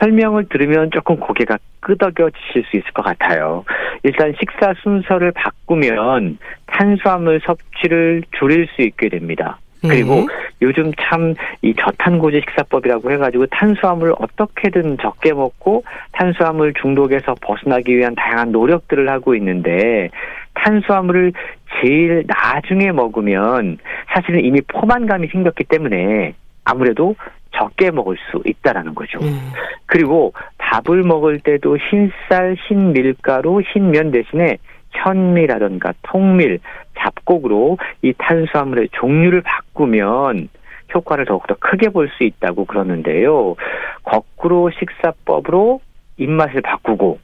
설명을 0.00 0.48
들으면 0.50 0.90
조금 0.92 1.16
고개가 1.16 1.58
끄덕여지실 1.80 2.64
수 2.70 2.76
있을 2.76 2.90
것 2.92 3.02
같아요. 3.02 3.64
일단 4.04 4.34
식사 4.38 4.74
순서를 4.82 5.32
바꾸면 5.32 6.38
탄수화물 6.66 7.40
섭취를 7.44 8.22
줄일 8.38 8.68
수 8.76 8.82
있게 8.82 9.08
됩니다. 9.08 9.58
그리고 9.82 10.14
네. 10.14 10.26
요즘 10.62 10.92
참 11.00 11.34
이 11.62 11.74
저탄고지 11.74 12.40
식사법이라고 12.40 13.10
해가지고 13.10 13.46
탄수화물을 13.46 14.14
어떻게든 14.18 14.98
적게 15.02 15.32
먹고 15.32 15.82
탄수화물 16.12 16.72
중독에서 16.74 17.34
벗어나기 17.40 17.96
위한 17.96 18.14
다양한 18.14 18.52
노력들을 18.52 19.08
하고 19.08 19.34
있는데 19.34 20.08
탄수화물을 20.54 21.32
제일 21.80 22.24
나중에 22.28 22.92
먹으면 22.92 23.78
사실은 24.14 24.44
이미 24.44 24.60
포만감이 24.60 25.26
생겼기 25.28 25.64
때문에 25.64 26.34
아무래도 26.64 27.16
적게 27.56 27.90
먹을 27.90 28.16
수 28.30 28.40
있다라는 28.46 28.94
거죠. 28.94 29.18
음. 29.20 29.50
그리고 29.86 30.32
밥을 30.58 31.02
먹을 31.02 31.40
때도 31.40 31.76
흰쌀, 31.76 32.56
흰 32.68 32.92
밀가루, 32.92 33.62
흰 33.62 33.90
면 33.90 34.12
대신에 34.12 34.58
현미라든가 34.90 35.92
통밀, 36.02 36.58
잡곡으로 36.98 37.78
이 38.02 38.12
탄수화물의 38.18 38.88
종류를 38.92 39.42
바꾸면 39.42 40.48
효과를 40.94 41.26
더욱더 41.26 41.54
크게 41.60 41.90
볼 41.90 42.08
수 42.16 42.24
있다고 42.24 42.64
그러는데요. 42.64 43.54
거꾸로 44.02 44.70
식사법으로 44.70 45.80
입맛을 46.16 46.62
바꾸고 46.62 47.18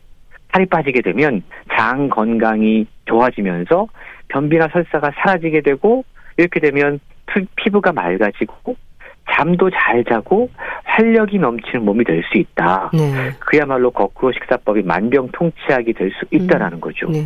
살이 0.53 0.66
빠지게 0.66 1.00
되면 1.03 1.42
장 1.77 2.09
건강이 2.09 2.87
좋아지면서 3.06 3.88
변비나 4.29 4.69
설사가 4.69 5.10
사라지게 5.17 5.62
되고 5.62 6.04
이렇게 6.37 6.60
되면 6.60 7.00
피부가 7.56 7.92
맑아지고 7.92 8.77
잠도 9.33 9.71
잘 9.71 10.04
자고 10.04 10.50
활력이 10.85 11.38
넘치는 11.38 11.85
몸이 11.85 12.04
될 12.04 12.23
수 12.31 12.38
있다. 12.38 12.90
네. 12.92 13.31
그야말로 13.40 13.90
거꾸로 13.90 14.33
식사법이 14.33 14.83
만병통치약이 14.83 15.94
될 15.94 16.10
수 16.10 16.27
있다라는 16.31 16.79
음. 16.79 16.81
거죠. 16.81 17.08
네. 17.10 17.25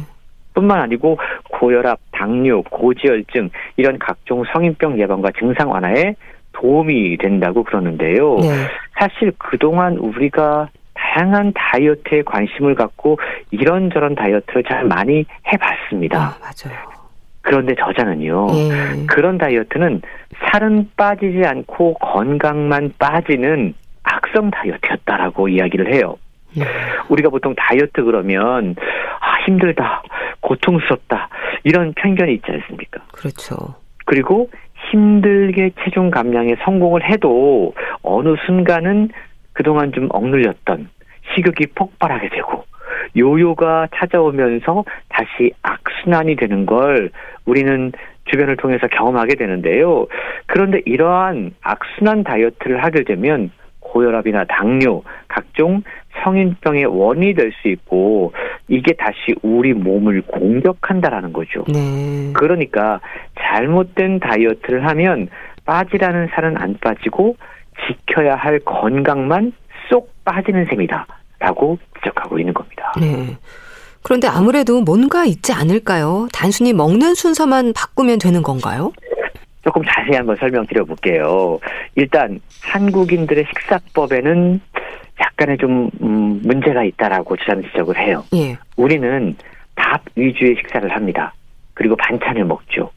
뿐만 0.59 0.81
아니고 0.81 1.19
고혈압, 1.51 2.01
당뇨, 2.11 2.63
고지혈증 2.63 3.51
이런 3.77 3.99
각종 3.99 4.43
성인병 4.53 4.99
예방과 4.99 5.31
증상 5.39 5.71
완화에 5.71 6.17
도움이 6.53 7.17
된다고 7.19 7.63
그러는데요. 7.63 8.39
네. 8.41 8.49
사실 8.99 9.33
그동안 9.39 9.97
우리가 9.97 10.69
다양한 10.95 11.53
다이어트에 11.55 12.23
관심을 12.23 12.75
갖고 12.75 13.19
이런저런 13.53 14.17
다이어트를 14.17 14.65
잘 14.65 14.85
많이 14.85 15.25
해봤습니다. 15.53 16.19
아, 16.19 16.37
맞아요. 16.41 16.79
그런데 17.41 17.75
저자는요, 17.77 18.49
예. 18.53 19.07
그런 19.07 19.39
다이어트는 19.39 20.03
살은 20.51 20.91
빠지지 20.97 21.47
않고 21.47 21.95
건강만 21.95 22.93
빠지는 22.99 23.75
악성 24.03 24.51
다이어트였다라고 24.51 25.49
이야기를 25.49 25.95
해요. 25.95 26.17
네. 26.57 26.65
우리가 27.09 27.31
보통 27.31 27.55
다이어트 27.57 28.03
그러면 28.03 28.75
아 29.21 29.45
힘들다, 29.47 30.03
고통스럽다 30.41 31.29
이런 31.65 31.93
편견이 31.95 32.35
있지 32.35 32.47
않습니까? 32.51 33.03
그렇죠. 33.13 33.57
그리고 34.05 34.51
힘들게 34.91 35.71
체중 35.83 36.11
감량에 36.11 36.57
성공을 36.65 37.05
해도 37.11 37.75
어느 38.03 38.35
순간은 38.47 39.11
그동안 39.53 39.93
좀 39.93 40.09
억눌렸던 40.11 40.89
식욕이 41.35 41.73
폭발하게 41.75 42.31
되고 42.31 42.65
요요가 43.17 43.89
찾아오면서 43.95 44.85
다시 45.09 45.53
악순환이 45.63 46.37
되는 46.37 46.65
걸 46.65 47.11
우리는 47.45 47.93
주변을 48.31 48.57
통해서 48.57 48.87
경험하게 48.87 49.35
되는데요. 49.37 50.07
그런데 50.47 50.81
이러한 50.85 51.55
악순환 51.63 52.25
다이어트를 52.25 52.85
하게 52.85 53.05
되면 53.05 53.51
고혈압이나 53.81 54.45
당뇨, 54.45 55.03
각종 55.29 55.83
성인병의 56.23 56.87
원인이 56.87 57.35
될 57.35 57.53
수 57.63 57.69
있고 57.69 58.33
이게 58.69 58.93
다시 58.93 59.35
우리 59.43 59.73
몸을 59.73 60.23
공격한다라는 60.23 61.33
거죠. 61.33 61.65
네. 61.69 62.33
그러니까 62.35 63.01
잘못된 63.41 64.21
다이어트를 64.21 64.87
하면 64.87 65.29
빠지라는 65.65 66.29
살은 66.35 66.57
안 66.57 66.77
빠지고 66.81 67.37
지켜야 67.87 68.37
할 68.37 68.59
건강만 68.61 69.53
쏙 69.91 70.13
빠지는 70.25 70.67
셈이다라고 70.67 71.79
지적하고 71.99 72.39
있는 72.39 72.55
겁니다. 72.55 72.93
네. 73.01 73.37
그런데 74.03 74.29
아무래도 74.29 74.81
뭔가 74.81 75.25
있지 75.25 75.53
않을까요? 75.53 76.29
단순히 76.33 76.73
먹는 76.73 77.15
순서만 77.15 77.73
바꾸면 77.75 78.19
되는 78.19 78.43
건가요? 78.43 78.93
조금 79.65 79.83
자세히 79.85 80.17
한번 80.17 80.37
설명드려 80.37 80.85
볼게요. 80.85 81.59
일단 81.97 82.41
한국인들의 82.63 83.45
식사법에는 83.53 84.61
약간의 85.21 85.59
좀 85.59 85.91
음, 86.03 86.41
문제가 86.45 86.85
있다라고 86.85 87.37
주장 87.37 87.63
지적을 87.63 87.99
해요. 87.99 88.25
예. 88.35 88.57
우리는 88.77 89.35
밥 89.75 90.03
위주의 90.15 90.57
식사를 90.57 90.89
합니다. 90.91 91.33
그리고 91.75 91.97
반찬을 91.97 92.45
먹죠. 92.45 92.91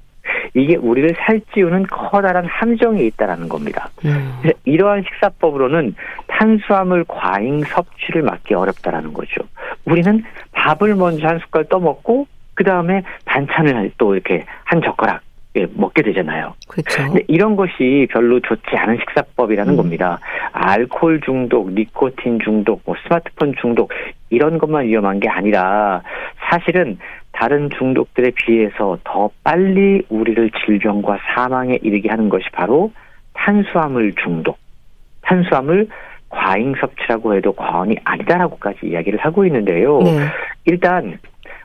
이게 0.53 0.75
우리를 0.75 1.15
살찌우는 1.25 1.87
커다란 1.87 2.45
함정이 2.45 3.05
있다라는 3.07 3.49
겁니다. 3.49 3.89
음. 4.05 4.39
이러한 4.65 5.03
식사법으로는 5.03 5.95
탄수화물 6.27 7.05
과잉 7.07 7.63
섭취를 7.63 8.21
막기 8.23 8.53
어렵다라는 8.53 9.13
거죠. 9.13 9.41
우리는 9.85 10.23
밥을 10.51 10.95
먼저 10.95 11.27
한 11.27 11.39
숟갈 11.39 11.65
떠먹고 11.65 12.27
그 12.53 12.63
다음에 12.63 13.03
반찬을 13.25 13.91
또 13.97 14.13
이렇게 14.13 14.45
한 14.63 14.81
젓가락 14.81 15.21
예, 15.21 15.21
먹게 15.73 16.01
되잖아요. 16.01 16.53
그렇죠. 16.67 17.03
근데 17.03 17.23
이런 17.27 17.55
것이 17.55 18.07
별로 18.11 18.39
좋지 18.39 18.75
않은 18.75 18.97
식사법이라는 18.97 19.73
음. 19.73 19.77
겁니다. 19.77 20.19
알코올 20.53 21.21
중독, 21.21 21.71
니코틴 21.73 22.39
중독, 22.39 22.81
뭐 22.85 22.95
스마트폰 23.03 23.53
중독 23.59 23.91
이런 24.29 24.57
것만 24.57 24.85
위험한 24.85 25.19
게 25.19 25.27
아니라 25.27 26.01
사실은 26.49 26.97
다른 27.33 27.69
중독들에 27.77 28.31
비해서 28.35 28.97
더 29.03 29.29
빨리 29.43 30.03
우리를 30.09 30.51
질병과 30.65 31.19
사망에 31.33 31.79
이르게 31.81 32.09
하는 32.09 32.29
것이 32.29 32.45
바로 32.53 32.91
탄수화물 33.33 34.13
중독, 34.15 34.57
탄수화물 35.21 35.87
과잉 36.29 36.73
섭취라고 36.79 37.35
해도 37.35 37.51
과언이 37.53 37.97
아니다라고까지 38.03 38.87
이야기를 38.87 39.19
하고 39.19 39.45
있는데요. 39.45 39.99
네. 39.99 40.19
일단 40.65 41.19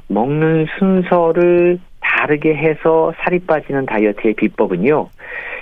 먹는 0.08 0.66
순서를 0.78 1.78
다르게 2.16 2.54
해서 2.54 3.12
살이 3.18 3.38
빠지는 3.40 3.84
다이어트의 3.86 4.34
비법은요. 4.34 5.08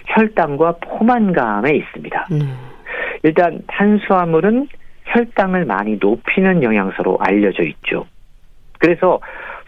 혈당과 0.06 0.76
포만감에 0.80 1.74
있습니다. 1.74 2.28
음. 2.32 2.56
일단 3.22 3.60
탄수화물은 3.66 4.68
혈당을 5.06 5.64
많이 5.64 5.98
높이는 6.00 6.62
영양소로 6.62 7.18
알려져 7.20 7.64
있죠. 7.64 8.06
그래서 8.78 9.20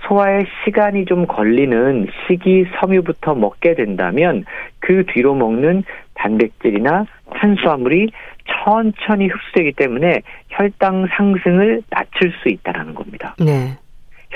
소화에 0.07 0.45
시간이 0.64 1.07
좀 1.07 1.26
걸리는 1.26 2.07
식이섬유부터 2.26 3.34
먹게 3.34 3.74
된다면 3.74 4.45
그 4.78 5.05
뒤로 5.07 5.34
먹는 5.34 5.82
단백질이나 6.14 7.07
탄수화물이 7.34 8.11
천천히 8.47 9.26
흡수되기 9.26 9.72
때문에 9.72 10.20
혈당 10.51 11.09
상승을 11.16 11.82
낮출 11.91 12.32
수 12.43 12.49
있다라는 12.49 12.95
겁니다. 12.95 13.34
네. 13.41 13.76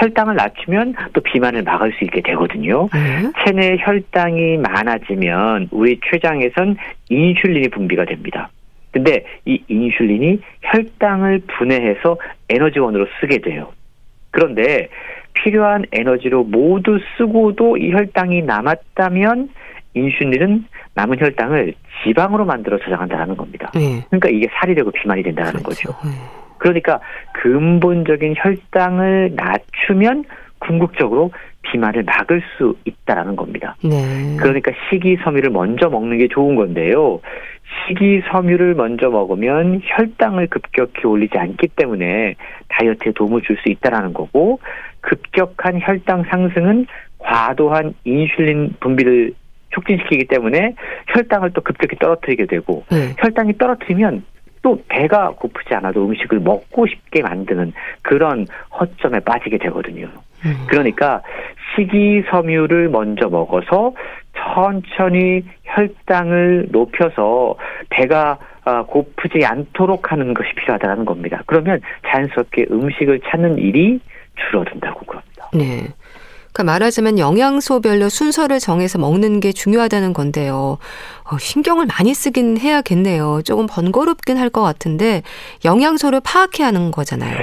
혈당을 0.00 0.34
낮추면 0.36 0.94
또 1.12 1.20
비만을 1.20 1.62
막을 1.62 1.92
수 1.92 2.04
있게 2.04 2.22
되거든요. 2.22 2.88
네. 2.92 3.30
체내 3.44 3.76
혈당이 3.80 4.58
많아지면 4.58 5.68
우리 5.70 6.00
췌장에선 6.10 6.76
인슐린이 7.08 7.68
분비가 7.68 8.06
됩니다. 8.06 8.50
근데 8.92 9.24
이 9.44 9.62
인슐린이 9.68 10.40
혈당을 10.62 11.42
분해해서 11.46 12.18
에너지원으로 12.48 13.06
쓰게 13.20 13.38
돼요. 13.38 13.72
그런데 14.30 14.88
필요한 15.32 15.84
에너지로 15.92 16.44
모두 16.44 16.98
쓰고도 17.16 17.76
이 17.76 17.92
혈당이 17.92 18.42
남았다면 18.42 19.50
인슐린은 19.94 20.66
남은 20.94 21.20
혈당을 21.20 21.74
지방으로 22.02 22.44
만들어 22.44 22.78
저장한다는 22.78 23.36
겁니다. 23.36 23.70
네. 23.74 24.04
그러니까 24.08 24.28
이게 24.28 24.48
살이 24.52 24.74
되고 24.74 24.90
비만이 24.90 25.22
된다는 25.22 25.62
그렇죠. 25.62 25.92
거죠. 25.92 26.08
네. 26.08 26.14
그러니까 26.60 27.00
근본적인 27.42 28.34
혈당을 28.36 29.32
낮추면 29.34 30.24
궁극적으로 30.60 31.32
비만을 31.62 32.04
막을 32.04 32.42
수 32.56 32.76
있다라는 32.84 33.34
겁니다. 33.34 33.76
네. 33.82 34.36
그러니까 34.38 34.70
식이섬유를 34.88 35.50
먼저 35.50 35.88
먹는 35.88 36.18
게 36.18 36.28
좋은 36.28 36.54
건데요. 36.54 37.20
식이섬유를 37.88 38.74
먼저 38.74 39.10
먹으면 39.10 39.80
혈당을 39.84 40.48
급격히 40.48 41.06
올리지 41.06 41.38
않기 41.38 41.68
때문에 41.68 42.34
다이어트에 42.68 43.12
도움을 43.12 43.42
줄 43.42 43.56
수 43.62 43.68
있다라는 43.68 44.12
거고 44.12 44.60
급격한 45.00 45.80
혈당 45.82 46.24
상승은 46.30 46.86
과도한 47.18 47.94
인슐린 48.04 48.74
분비를 48.80 49.32
촉진시키기 49.70 50.26
때문에 50.26 50.74
혈당을 51.08 51.50
또 51.52 51.60
급격히 51.60 51.96
떨어뜨리게 51.96 52.46
되고 52.46 52.84
네. 52.90 53.14
혈당이 53.18 53.56
떨어뜨리면 53.58 54.24
또 54.62 54.82
배가 54.88 55.30
고프지 55.30 55.74
않아도 55.74 56.04
음식을 56.04 56.40
먹고 56.40 56.86
싶게 56.86 57.22
만드는 57.22 57.72
그런 58.02 58.46
허점에 58.78 59.20
빠지게 59.20 59.58
되거든요. 59.58 60.08
음. 60.44 60.66
그러니까 60.68 61.22
식이섬유를 61.74 62.88
먼저 62.88 63.28
먹어서 63.28 63.92
천천히 64.36 65.42
혈당을 65.64 66.68
높여서 66.70 67.56
배가 67.90 68.38
아, 68.64 68.82
고프지 68.82 69.44
않도록 69.44 70.12
하는 70.12 70.34
것이 70.34 70.50
필요하다는 70.54 71.06
겁니다. 71.06 71.42
그러면 71.46 71.80
자연스럽게 72.06 72.66
음식을 72.70 73.20
찾는 73.26 73.58
일이 73.58 74.00
줄어든다고 74.36 75.06
그럽니다. 75.06 75.48
네. 75.54 75.88
그러니까 76.52 76.72
말하자면 76.72 77.18
영양소별로 77.18 78.08
순서를 78.08 78.58
정해서 78.58 78.98
먹는 78.98 79.40
게 79.40 79.52
중요하다는 79.52 80.12
건데요. 80.12 80.78
어, 81.30 81.38
신경을 81.38 81.86
많이 81.86 82.12
쓰긴 82.14 82.58
해야겠네요. 82.58 83.42
조금 83.44 83.66
번거롭긴 83.70 84.36
할 84.36 84.50
것 84.50 84.62
같은데 84.62 85.22
영양소를 85.64 86.20
파악해야 86.24 86.66
하는 86.66 86.90
거잖아요. 86.90 87.38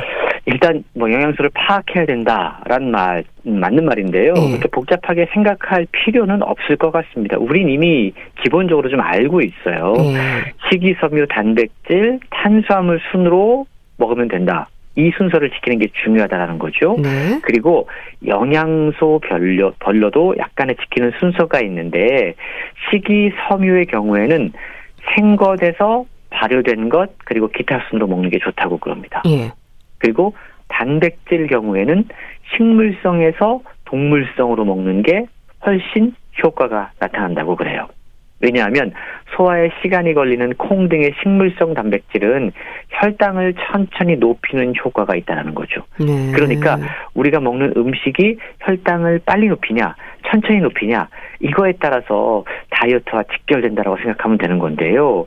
일단 0.46 0.84
뭐 0.94 1.10
영양소를 1.10 1.52
파악해야 1.54 2.06
된다라는 2.06 2.92
말 2.92 3.24
맞는 3.44 3.86
말인데요. 3.86 4.34
네. 4.34 4.50
그렇게 4.50 4.68
복잡하게 4.68 5.28
생각할 5.34 5.88
필요는 5.92 6.44
없을 6.44 6.76
것 6.76 6.92
같습니다. 6.92 7.38
우린 7.38 7.70
이미 7.70 8.12
기본적으로 8.44 8.90
좀 8.90 9.00
알고 9.00 9.40
있어요. 9.42 9.94
네. 9.96 10.18
식이섬유, 10.70 11.28
단백질, 11.30 12.20
탄수화물 12.30 13.00
순으로 13.12 13.68
먹으면 13.96 14.28
된다. 14.28 14.68
이 14.98 15.12
순서를 15.16 15.52
지키는 15.52 15.78
게 15.78 15.88
중요하다라는 16.04 16.58
거죠. 16.58 16.98
네. 17.00 17.40
그리고 17.44 17.88
영양소 18.26 19.20
별로, 19.24 19.72
별로도 19.80 20.36
약간의 20.38 20.76
지키는 20.76 21.12
순서가 21.20 21.62
있는데 21.62 22.34
식이섬유의 22.90 23.86
경우에는 23.86 24.52
생것에서 25.16 26.06
발효된 26.32 26.90
것 26.90 27.12
그리고 27.26 27.48
기타 27.48 27.80
순으로 27.90 28.08
먹는 28.08 28.32
게 28.32 28.40
좋다고 28.40 28.80
그럽니다. 28.80 29.22
예. 29.28 29.52
그리고 30.00 30.34
단백질 30.68 31.48
경우에는 31.48 32.06
식물성에서 32.56 33.62
동물성으로 33.86 34.66
먹는 34.66 35.04
게 35.04 35.26
훨씬 35.66 36.14
효과가 36.44 36.92
나타난다고 37.00 37.56
그래요. 37.56 37.88
왜냐하면 38.40 38.94
소화에 39.36 39.70
시간이 39.82 40.14
걸리는 40.14 40.54
콩 40.56 40.90
등의 40.90 41.14
식물성 41.22 41.74
단백질은 41.74 42.52
혈당을 42.90 43.56
천천히 43.56 44.16
높이는 44.16 44.74
효과가 44.84 45.16
있다는 45.16 45.56
거죠. 45.56 45.84
네. 46.00 46.32
그러니까 46.34 46.78
우리가 47.14 47.40
먹는 47.40 47.74
음식이 47.76 48.38
혈당을 48.62 49.22
빨리 49.26 49.48
높이냐, 49.48 49.96
천천히 50.30 50.60
높이냐, 50.60 51.08
이거에 51.40 51.74
따라서 51.80 52.44
다이어트와 52.70 53.24
직결된다고 53.24 53.98
생각하면 53.98 54.38
되는 54.38 54.60
건데요. 54.60 55.26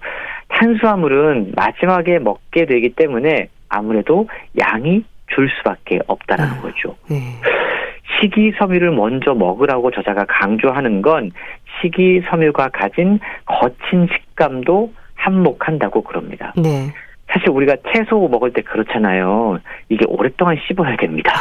탄수화물은 0.49 1.53
마지막에 1.57 2.19
먹게 2.19 2.67
되기 2.67 2.91
때문에 2.91 3.49
아무래도 3.69 4.29
양이 4.59 5.05
줄 5.29 5.49
수밖에 5.59 6.01
없다는 6.07 6.45
아, 6.45 6.61
거죠. 6.61 6.97
네. 7.09 7.41
식이섬유를 8.21 8.93
먼저 8.93 9.35
먹으라고 9.35 9.91
저자가 9.91 10.25
강조하는 10.27 11.03
건 11.03 11.31
식이섬유가 11.81 12.69
가진 12.69 13.19
거친 13.47 14.09
식감도 14.13 14.93
한몫한다고 15.15 16.03
그럽니다. 16.03 16.53
네. 16.57 16.93
사실 17.29 17.51
우리가 17.51 17.77
채소 17.93 18.29
먹을 18.29 18.53
때 18.53 18.63
그렇잖아요. 18.63 19.61
이게 19.89 20.05
오랫동안 20.09 20.57
씹어야 20.67 20.97
됩니다. 20.97 21.33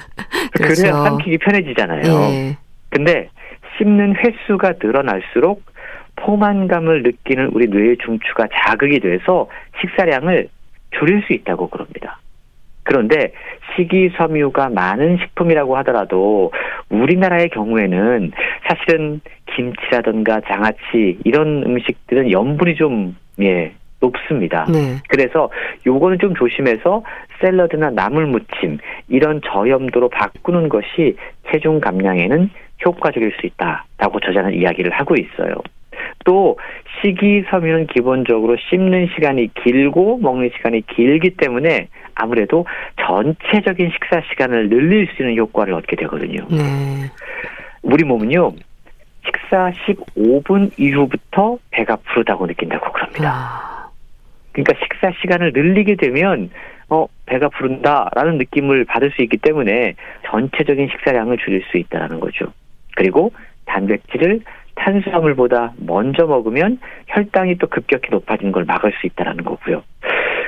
그렇죠. 0.54 0.82
그래야 0.82 0.92
삼키기 1.02 1.38
편해지잖아요. 1.38 2.02
예. 2.02 2.56
근데 2.88 3.28
씹는 3.76 4.14
횟수가 4.16 4.74
늘어날수록 4.82 5.62
포만감을 6.16 7.02
느끼는 7.02 7.50
우리 7.52 7.66
뇌의 7.66 7.98
중추가 8.04 8.46
자극이 8.54 9.00
돼서 9.00 9.48
식사량을 9.80 10.48
줄일 10.98 11.22
수 11.26 11.32
있다고 11.32 11.68
그럽니다. 11.68 12.18
그런데 12.84 13.32
식이섬유가 13.74 14.68
많은 14.68 15.18
식품이라고 15.18 15.76
하더라도 15.78 16.52
우리나라의 16.90 17.48
경우에는 17.48 18.32
사실은 18.68 19.20
김치라든가 19.54 20.40
장아찌 20.42 21.18
이런 21.24 21.64
음식들은 21.64 22.30
염분이 22.30 22.76
좀 22.76 23.16
예, 23.40 23.72
높습니다. 24.00 24.66
네. 24.70 24.96
그래서 25.08 25.50
요거는 25.86 26.18
좀 26.18 26.34
조심해서 26.34 27.02
샐러드나 27.40 27.90
나물 27.90 28.26
무침 28.26 28.78
이런 29.08 29.40
저염도로 29.44 30.10
바꾸는 30.10 30.68
것이 30.68 31.16
체중 31.50 31.80
감량에는 31.80 32.50
효과적일 32.84 33.32
수 33.40 33.46
있다라고 33.46 34.20
저자는 34.20 34.54
이야기를 34.54 34.92
하고 34.92 35.14
있어요. 35.14 35.54
또 36.24 36.58
식이섬유는 37.00 37.86
기본적으로 37.88 38.56
씹는 38.56 39.08
시간이 39.14 39.52
길고 39.54 40.18
먹는 40.18 40.50
시간이 40.56 40.86
길기 40.86 41.36
때문에 41.36 41.88
아무래도 42.14 42.66
전체적인 43.00 43.90
식사 43.90 44.22
시간을 44.30 44.68
늘릴 44.68 45.08
수 45.08 45.22
있는 45.22 45.36
효과를 45.36 45.74
얻게 45.74 45.96
되거든요. 45.96 46.46
네. 46.50 47.10
우리 47.82 48.04
몸은요. 48.04 48.52
식사 49.24 49.70
15분 49.86 50.70
이후부터 50.78 51.58
배가 51.70 51.96
부르다고 51.96 52.46
느낀다고 52.46 52.92
그럽니다. 52.92 53.30
아. 53.30 53.90
그러니까 54.52 54.74
식사 54.82 55.10
시간을 55.20 55.52
늘리게 55.54 55.96
되면 55.96 56.50
어 56.88 57.06
배가 57.26 57.48
부른다라는 57.48 58.38
느낌을 58.38 58.84
받을 58.84 59.10
수 59.12 59.22
있기 59.22 59.38
때문에 59.38 59.94
전체적인 60.26 60.88
식사량을 60.88 61.38
줄일 61.38 61.62
수 61.70 61.78
있다라는 61.78 62.20
거죠. 62.20 62.46
그리고 62.94 63.32
단백질을 63.64 64.40
탄수화물보다 64.74 65.74
먼저 65.78 66.26
먹으면 66.26 66.78
혈당이 67.08 67.58
또 67.58 67.66
급격히 67.68 68.08
높아진 68.10 68.52
걸 68.52 68.64
막을 68.64 68.92
수 69.00 69.06
있다라는 69.06 69.44
거고요. 69.44 69.82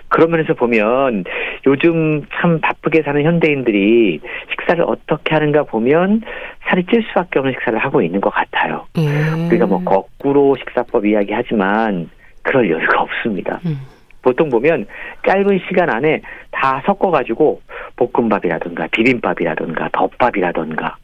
그런 0.08 0.30
면에서 0.30 0.54
보면 0.54 1.24
요즘 1.66 2.22
참 2.40 2.60
바쁘게 2.60 3.02
사는 3.02 3.22
현대인들이 3.22 4.20
식사를 4.50 4.82
어떻게 4.86 5.34
하는가 5.34 5.64
보면 5.64 6.22
살이 6.68 6.84
찔 6.86 7.02
수밖에 7.08 7.38
없는 7.38 7.52
식사를 7.54 7.78
하고 7.78 8.02
있는 8.02 8.20
것 8.20 8.30
같아요. 8.30 8.86
음. 8.98 9.48
우리가 9.48 9.66
뭐 9.66 9.82
거꾸로 9.84 10.56
식사법 10.56 11.06
이야기하지만 11.06 12.08
그럴 12.42 12.70
여유가 12.70 13.02
없습니다. 13.02 13.60
음. 13.66 13.80
보통 14.22 14.48
보면 14.48 14.86
짧은 15.26 15.60
시간 15.68 15.88
안에 15.90 16.20
다 16.50 16.82
섞어가지고 16.84 17.60
볶음밥이라든가 17.96 18.88
비빔밥이라든가 18.90 19.88
덮밥이라든가 19.92 20.96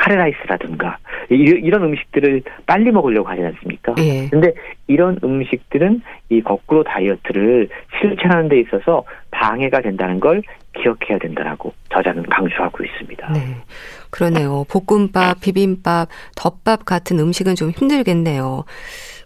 카레라이스라든가 0.00 0.96
이런 1.28 1.84
음식들을 1.84 2.42
빨리 2.66 2.90
먹으려고 2.90 3.28
하지 3.28 3.42
않습니까? 3.42 3.94
예. 3.98 4.28
근데 4.30 4.52
이런 4.86 5.18
음식들은 5.22 6.02
이 6.30 6.40
거꾸로 6.40 6.82
다이어트를 6.82 7.68
실천하는 8.00 8.48
데 8.48 8.60
있어서 8.60 9.04
방해가 9.30 9.82
된다는 9.82 10.18
걸 10.18 10.42
기억해야 10.74 11.18
된다라고 11.20 11.74
저자는 11.92 12.24
강조하고 12.24 12.82
있습니다. 12.82 13.32
네. 13.32 13.56
그러네요. 14.10 14.64
볶음밥, 14.68 15.40
비빔밥, 15.40 16.08
덮밥 16.36 16.84
같은 16.84 17.18
음식은 17.18 17.54
좀 17.54 17.70
힘들겠네요. 17.70 18.64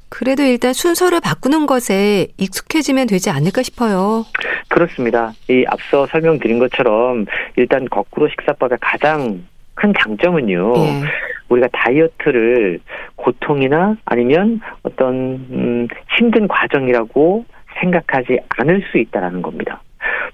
그래도 0.09 0.43
일단 0.43 0.73
순서를 0.73 1.21
바꾸는 1.21 1.67
것에 1.67 2.29
익숙해지면 2.37 3.07
되지 3.07 3.31
않을까 3.31 3.63
싶어요. 3.63 4.25
그렇습니다. 4.69 5.33
이 5.49 5.65
앞서 5.69 6.07
설명드린 6.07 6.59
것처럼 6.59 7.27
일단 7.57 7.87
거꾸로 7.89 8.29
식사법의 8.29 8.79
가장 8.81 9.45
큰 9.75 9.93
장점은요. 9.99 10.75
예. 10.77 11.03
우리가 11.49 11.69
다이어트를 11.73 12.81
고통이나 13.17 13.97
아니면 14.07 14.61
어떤 14.83 15.15
음, 15.51 15.89
힘든 16.17 16.49
과정이라고 16.49 17.45
생각하지 17.81 18.39
않을 18.59 18.83
수 18.91 18.99
있다라는 18.99 19.43
겁니다. 19.43 19.83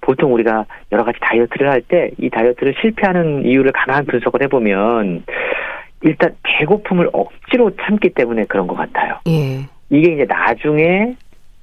보통 0.03 0.33
우리가 0.35 0.67
여러 0.93 1.05
가지 1.05 1.19
다이어트를 1.21 1.69
할 1.71 1.83
때 1.83 2.11
이 2.19 2.31
다이어트를 2.31 2.75
실패하는 2.81 3.45
이유를 3.45 3.73
가만 3.73 4.05
분석을 4.07 4.43
해보면 4.43 5.25
일단 6.03 6.35
배고픔을 6.43 7.11
억지로 7.13 7.71
참기 7.83 8.09
때문에 8.11 8.45
그런 8.45 8.67
것 8.67 8.75
같아요. 8.77 9.19
예. 9.29 9.61
이게 9.91 10.13
이제 10.15 10.25
나중에 10.29 11.15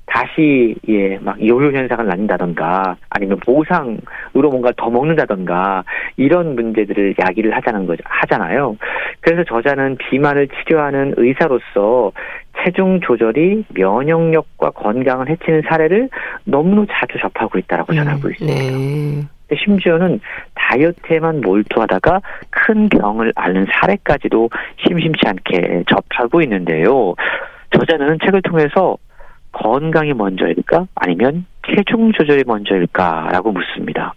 다시 0.07 0.75
예 0.87 1.19
막 1.21 1.39
요요 1.45 1.71
현상을 1.77 2.05
낳는다던가 2.05 2.95
아니면 3.09 3.37
보상으로 3.45 4.49
뭔가 4.49 4.71
더 4.77 4.89
먹는다던가 4.89 5.83
이런 6.15 6.55
문제들을 6.55 7.15
야기를 7.19 7.53
하자는 7.55 7.85
거죠 7.85 8.01
하잖아요. 8.05 8.77
그래서 9.19 9.43
저자는 9.43 9.97
비만을 9.97 10.47
치료하는 10.47 11.13
의사로서 11.17 12.13
체중 12.63 12.99
조절이 13.01 13.65
면역력과 13.75 14.71
건강을 14.71 15.29
해치는 15.29 15.63
사례를 15.67 16.09
너무나 16.45 16.85
자주 16.89 17.19
접하고 17.19 17.57
있다라고 17.59 17.93
음, 17.93 17.97
전하고 17.97 18.29
있습니다. 18.29 18.77
네. 18.77 19.27
심지어는 19.63 20.19
다이어트에만 20.55 21.41
몰두하다가 21.41 22.21
큰 22.49 22.89
병을 22.89 23.31
앓는 23.35 23.67
사례까지도 23.71 24.49
심심치 24.85 25.19
않게 25.25 25.83
접하고 25.89 26.41
있는데요. 26.41 27.13
저자는 27.71 28.17
책을 28.25 28.41
통해서 28.41 28.97
건강이 29.51 30.13
먼저일까? 30.13 30.87
아니면 30.95 31.45
체중 31.67 32.11
조절이 32.13 32.43
먼저일까 32.45 33.29
라고 33.31 33.51
묻습니다. 33.51 34.13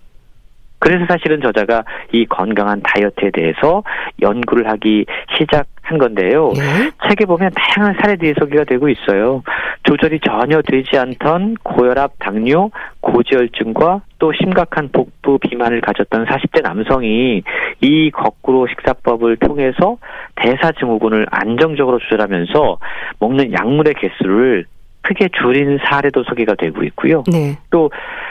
그래서 0.81 1.05
사실은 1.07 1.41
저자가 1.43 1.85
이 2.13 2.25
건강한 2.25 2.81
다이어트에 2.83 3.31
대해서 3.33 3.83
연구를 4.21 4.67
하기 4.71 5.05
시작한 5.37 5.99
건데요. 5.99 6.53
네? 6.55 6.91
책에 7.07 7.27
보면 7.27 7.51
다양한 7.55 7.97
사례들이 8.01 8.35
소개가 8.39 8.65
되고 8.65 8.89
있어요. 8.89 9.43
조절이 9.83 10.21
전혀 10.27 10.63
되지 10.63 10.97
않던 10.97 11.57
고혈압, 11.63 12.13
당뇨, 12.19 12.71
고지혈증과 13.01 14.01
또 14.19 14.33
심각한 14.33 14.89
복부 14.91 15.39
비만을 15.39 15.83
가졌던 15.83 16.25
40대 16.25 16.63
남성이 16.63 17.43
이 17.83 18.11
거꾸로 18.11 18.67
식사법을 18.67 19.37
통해서 19.37 19.99
대사증후군을 20.37 21.27
안정적으로 21.31 21.99
조절하면서 21.99 22.79
먹는 23.19 23.53
약물의 23.53 23.95
개수를 23.95 24.65
크게 25.03 25.29
줄인 25.41 25.79
사례도 25.85 26.25
소개가 26.25 26.55
되고 26.55 26.83
있고요. 26.85 27.25
네. 27.31 27.57
또 27.71 27.91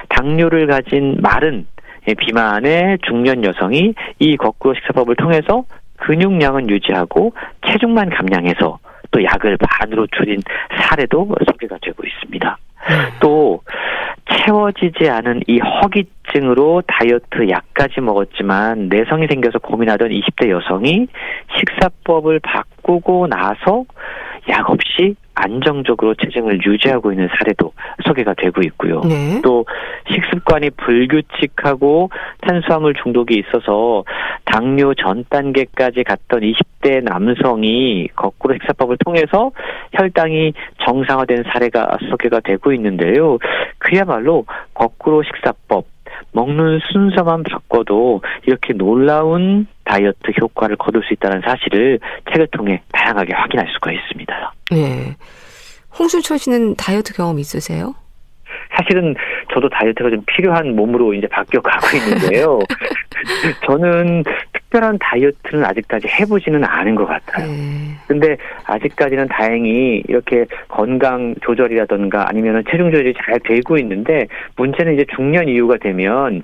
당뇨를 0.09 0.67
가진 0.67 1.17
마른 1.21 1.65
비만의 2.17 2.99
중년 3.07 3.43
여성이 3.43 3.93
이 4.19 4.37
거꾸로 4.37 4.73
식사법을 4.75 5.15
통해서 5.15 5.63
근육량은 5.97 6.69
유지하고 6.69 7.33
체중만 7.67 8.09
감량해서 8.09 8.79
또 9.11 9.23
약을 9.23 9.57
반으로 9.57 10.07
줄인 10.07 10.41
사례도 10.77 11.35
소개가 11.45 11.77
되고 11.81 12.03
있습니다. 12.05 12.57
네. 12.87 12.95
또 13.19 13.61
채워지지 14.31 15.09
않은 15.09 15.41
이 15.47 15.59
허기증으로 15.59 16.83
다이어트 16.87 17.49
약까지 17.49 18.01
먹었지만 18.01 18.89
내성이 18.89 19.27
생겨서 19.27 19.59
고민하던 19.59 20.09
20대 20.09 20.49
여성이 20.49 21.07
식사법을 21.57 22.39
바꾸고 22.39 23.27
나서 23.27 23.85
약 24.49 24.69
없이 24.69 25.15
안정적으로 25.35 26.15
체중을 26.15 26.65
유지하고 26.65 27.11
있는 27.11 27.29
사례도 27.37 27.71
소개가 28.05 28.33
되고 28.33 28.61
있고요. 28.61 29.01
네. 29.01 29.39
또 29.41 29.65
식습관이 30.11 30.71
불규칙하고 30.71 32.09
탄수화물 32.41 32.93
중독이 33.01 33.35
있어서 33.39 34.03
당뇨 34.45 34.93
전 34.95 35.23
단계까지 35.29 36.03
갔던 36.03 36.41
20대 36.41 37.03
남성이 37.03 38.09
거꾸로 38.15 38.55
식사법을 38.55 38.97
통해서 39.05 39.51
혈당이 39.93 40.53
정상화된 40.85 41.43
사례가 41.53 41.97
소개가 42.09 42.41
되고 42.41 42.73
있는데요. 42.73 43.37
그야말로 43.77 44.45
거꾸로 44.73 45.23
식사법 45.23 45.85
먹는 46.31 46.79
순서만 46.91 47.43
바꿔도 47.43 48.21
이렇게 48.45 48.73
놀라운 48.73 49.67
다이어트 49.83 50.31
효과를 50.39 50.75
거둘 50.77 51.03
수 51.03 51.13
있다는 51.13 51.41
사실을 51.41 51.99
책을 52.31 52.47
통해 52.47 52.81
다양하게 52.91 53.33
확인할 53.33 53.67
수가 53.73 53.91
있습니다. 53.91 54.53
네. 54.71 55.15
홍순철 55.97 56.37
씨는 56.37 56.75
다이어트 56.75 57.13
경험 57.13 57.39
있으세요? 57.39 57.95
사실은 58.75 59.15
저도 59.53 59.67
다이어트가 59.69 60.09
좀 60.09 60.23
필요한 60.25 60.75
몸으로 60.75 61.13
이제 61.13 61.27
바뀌어 61.27 61.61
가고 61.61 61.87
있는데요. 61.97 62.59
저는 63.65 64.23
특별한 64.69 64.99
다이어트는 64.99 65.65
아직까지 65.65 66.07
해보지는 66.07 66.63
않은 66.63 66.95
것 66.95 67.05
같아요. 67.05 67.47
네. 67.47 67.95
근데 68.07 68.37
아직까지는 68.65 69.27
다행히 69.27 70.03
이렇게 70.07 70.45
건강 70.67 71.35
조절이라던가 71.41 72.29
아니면 72.29 72.63
체중 72.69 72.91
조절이 72.91 73.13
잘 73.15 73.39
되고 73.39 73.77
있는데 73.77 74.27
문제는 74.55 74.93
이제 74.93 75.05
중년 75.15 75.49
이후가 75.49 75.77
되면 75.77 76.41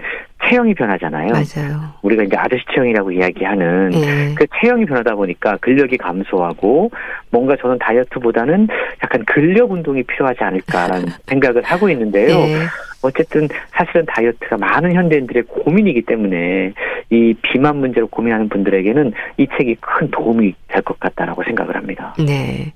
체형이 0.48 0.74
변하잖아요. 0.76 1.30
맞아요. 1.34 1.80
우리가 2.02 2.24
이제 2.24 2.36
아저씨 2.38 2.64
체형이라고 2.74 3.12
이야기하는 3.12 3.90
네. 3.90 4.36
그 4.36 4.46
체형이 4.62 4.86
변하다 4.86 5.16
보니까 5.16 5.58
근력이 5.58 5.98
감소하고 5.98 6.92
뭔가 7.32 7.56
저는 7.60 7.78
다이어트보다는 7.80 8.68
약간 9.04 9.24
근력 9.26 9.72
운동이 9.72 10.04
필요하지 10.04 10.44
않을까라는 10.44 11.08
생각을 11.28 11.64
하고 11.64 11.90
있는데요. 11.90 12.28
네. 12.38 12.56
어쨌든 13.02 13.48
사실은 13.72 14.04
다이어트가 14.08 14.58
많은 14.58 14.94
현대인들의 14.94 15.44
고민이기 15.44 16.04
때문에 16.04 16.74
이 17.12 17.36
비만 17.44 17.78
문제로 17.78 18.08
고민하는 18.08 18.50
분들에게는 18.50 19.14
이 19.38 19.48
책이 19.58 19.76
큰 19.80 20.10
도움이 20.10 20.56
될 20.70 20.82
것 20.82 21.00
같다라고 21.00 21.44
생각을 21.44 21.76
합니다. 21.76 22.16
네. 22.18 22.74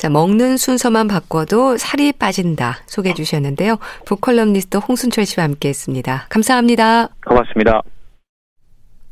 자, 0.00 0.08
먹는 0.08 0.56
순서만 0.56 1.08
바꿔도 1.08 1.76
살이 1.76 2.10
빠진다 2.12 2.78
소개해 2.86 3.14
주셨는데요. 3.14 3.76
북컬럼니스트 4.06 4.78
홍순철 4.78 5.26
씨와 5.26 5.44
함께 5.44 5.68
했습니다. 5.68 6.24
감사합니다. 6.30 7.10
고맙습니다. 7.26 7.82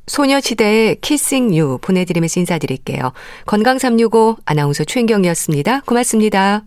소녀시대의 0.06 0.96
키싱 1.02 1.54
유 1.54 1.76
보내드리면서 1.82 2.40
인사드릴게요. 2.40 3.12
건강365 3.44 4.38
아나운서 4.46 4.84
최인경이었습니다. 4.84 5.80
고맙습니다. 5.80 6.62